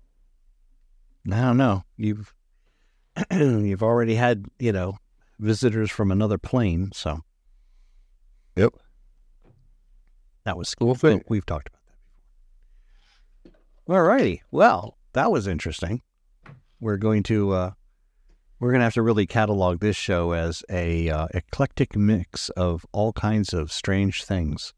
I 1.30 1.42
don't 1.42 1.58
know. 1.58 1.84
You've 1.98 2.34
you've 3.34 3.84
already 3.84 4.16
had 4.16 4.46
you 4.60 4.72
know 4.72 4.98
visitors 5.40 5.92
from 5.92 6.10
another 6.10 6.38
plane, 6.38 6.92
so 6.94 7.20
Yep. 8.56 8.76
That 10.50 10.58
was 10.58 10.74
We'll 10.82 10.96
see. 10.96 11.22
we've 11.30 11.46
talked 11.46 11.68
about 11.68 11.86
that 11.86 13.54
before. 13.86 13.98
All 13.98 14.04
righty. 14.04 14.42
Well, 14.50 14.98
that 15.14 15.32
was 15.32 15.46
interesting. 15.46 16.02
We're 16.80 16.98
going 16.98 17.22
to 17.24 17.52
uh, 17.52 17.72
we're 18.60 18.72
going 18.72 18.80
to 18.80 18.86
have 18.86 18.96
to 18.96 19.04
really 19.04 19.28
catalog 19.28 19.80
this 19.80 19.96
show 19.96 20.32
as 20.32 20.64
a 20.68 21.08
uh, 21.08 21.28
eclectic 21.36 21.96
mix 21.96 22.50
of 22.50 22.84
all 22.92 23.14
kinds 23.14 23.54
of 23.54 23.72
strange 23.72 24.24
things, 24.24 24.74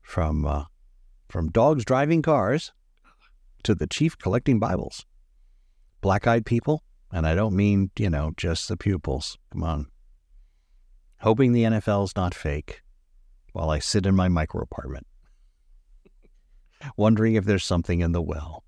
from 0.00 0.46
uh, 0.46 0.64
from 1.28 1.50
dogs 1.50 1.84
driving 1.84 2.22
cars 2.22 2.72
to 3.64 3.74
the 3.74 3.86
chief 3.86 4.16
collecting 4.16 4.58
Bibles, 4.58 5.04
black-eyed 6.00 6.46
people, 6.46 6.82
and 7.12 7.26
I 7.26 7.34
don't 7.34 7.54
mean 7.54 7.90
you 7.98 8.08
know 8.08 8.32
just 8.38 8.68
the 8.68 8.76
pupils. 8.78 9.36
Come 9.52 9.64
on. 9.64 9.88
Hoping 11.20 11.52
the 11.52 11.64
NFL's 11.64 12.16
not 12.16 12.34
fake, 12.34 12.80
while 13.58 13.70
I 13.70 13.80
sit 13.80 14.06
in 14.06 14.14
my 14.14 14.28
micro 14.28 14.62
apartment, 14.62 15.04
wondering 16.96 17.34
if 17.34 17.44
there's 17.44 17.64
something 17.64 18.00
in 18.00 18.12
the 18.12 18.22
well. 18.22 18.62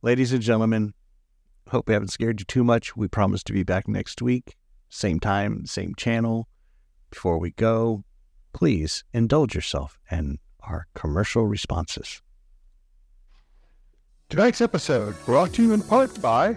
Ladies 0.00 0.32
and 0.32 0.40
gentlemen, 0.40 0.94
hope 1.68 1.88
we 1.88 1.92
haven't 1.92 2.08
scared 2.08 2.40
you 2.40 2.46
too 2.46 2.64
much. 2.64 2.96
We 2.96 3.06
promise 3.06 3.42
to 3.44 3.52
be 3.52 3.64
back 3.64 3.86
next 3.86 4.22
week, 4.22 4.56
same 4.88 5.20
time, 5.20 5.66
same 5.66 5.94
channel. 5.94 6.48
Before 7.10 7.38
we 7.38 7.50
go, 7.50 8.02
please 8.54 9.04
indulge 9.12 9.54
yourself 9.54 9.98
in 10.10 10.38
our 10.60 10.86
commercial 10.94 11.46
responses. 11.46 12.22
Tonight's 14.30 14.62
episode 14.62 15.22
brought 15.26 15.52
to 15.52 15.62
you 15.62 15.74
in 15.74 15.82
part 15.82 16.18
by 16.22 16.56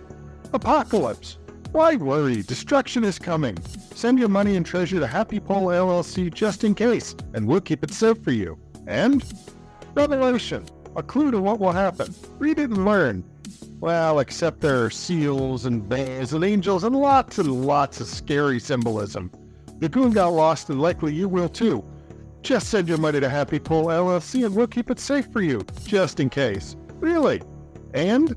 Apocalypse. 0.53 1.37
Why 1.71 1.95
worry? 1.95 2.41
Destruction 2.41 3.05
is 3.05 3.17
coming. 3.17 3.57
Send 3.95 4.19
your 4.19 4.27
money 4.27 4.57
and 4.57 4.65
treasure 4.65 4.99
to 4.99 5.07
Happy 5.07 5.39
Pole 5.39 5.67
LLC 5.67 6.33
just 6.33 6.65
in 6.65 6.75
case, 6.75 7.15
and 7.33 7.47
we'll 7.47 7.61
keep 7.61 7.81
it 7.81 7.93
safe 7.93 8.21
for 8.21 8.31
you. 8.31 8.59
And 8.87 9.23
Revelation, 9.93 10.65
a 10.97 11.03
clue 11.03 11.31
to 11.31 11.39
what 11.39 11.61
will 11.61 11.71
happen. 11.71 12.13
Read 12.39 12.59
it 12.59 12.71
and 12.71 12.83
learn. 12.83 13.23
Well, 13.79 14.19
except 14.19 14.59
there 14.59 14.83
are 14.83 14.89
seals 14.89 15.65
and 15.65 15.87
bears 15.87 16.33
and 16.33 16.43
angels 16.43 16.83
and 16.83 16.93
lots 16.93 17.37
and 17.37 17.65
lots 17.65 18.01
of 18.01 18.07
scary 18.07 18.59
symbolism. 18.59 19.31
The 19.79 19.87
goon 19.87 20.11
got 20.11 20.33
lost 20.33 20.69
and 20.69 20.81
likely 20.81 21.13
you 21.13 21.29
will 21.29 21.49
too. 21.49 21.85
Just 22.41 22.67
send 22.67 22.89
your 22.89 22.97
money 22.97 23.21
to 23.21 23.29
Happy 23.29 23.59
Pole 23.59 23.85
LLC 23.85 24.45
and 24.45 24.53
we'll 24.53 24.67
keep 24.67 24.91
it 24.91 24.99
safe 24.99 25.31
for 25.31 25.41
you, 25.41 25.61
just 25.85 26.19
in 26.19 26.29
case. 26.29 26.75
Really? 26.99 27.41
And 27.93 28.35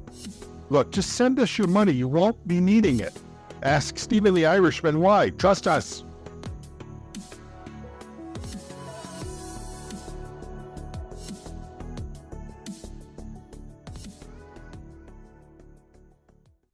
look, 0.70 0.90
just 0.90 1.10
send 1.10 1.38
us 1.38 1.58
your 1.58 1.68
money. 1.68 1.92
You 1.92 2.08
won't 2.08 2.46
be 2.46 2.60
needing 2.60 3.00
it. 3.00 3.12
Ask 3.62 3.98
Stephen 3.98 4.34
the 4.34 4.46
Irishman 4.46 5.00
why. 5.00 5.30
Trust 5.30 5.66
us. 5.66 6.04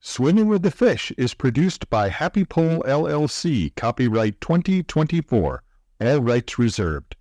Swimming 0.01 0.49
with 0.49 0.63
the 0.63 0.71
Fish 0.71 1.13
is 1.17 1.33
produced 1.33 1.89
by 1.89 2.09
Happy 2.09 2.45
Pole 2.45 2.83
LLC, 2.87 3.75
copyright 3.77 4.39
2024, 4.41 5.63
all 6.01 6.19
rights 6.19 6.59
reserved. 6.59 7.17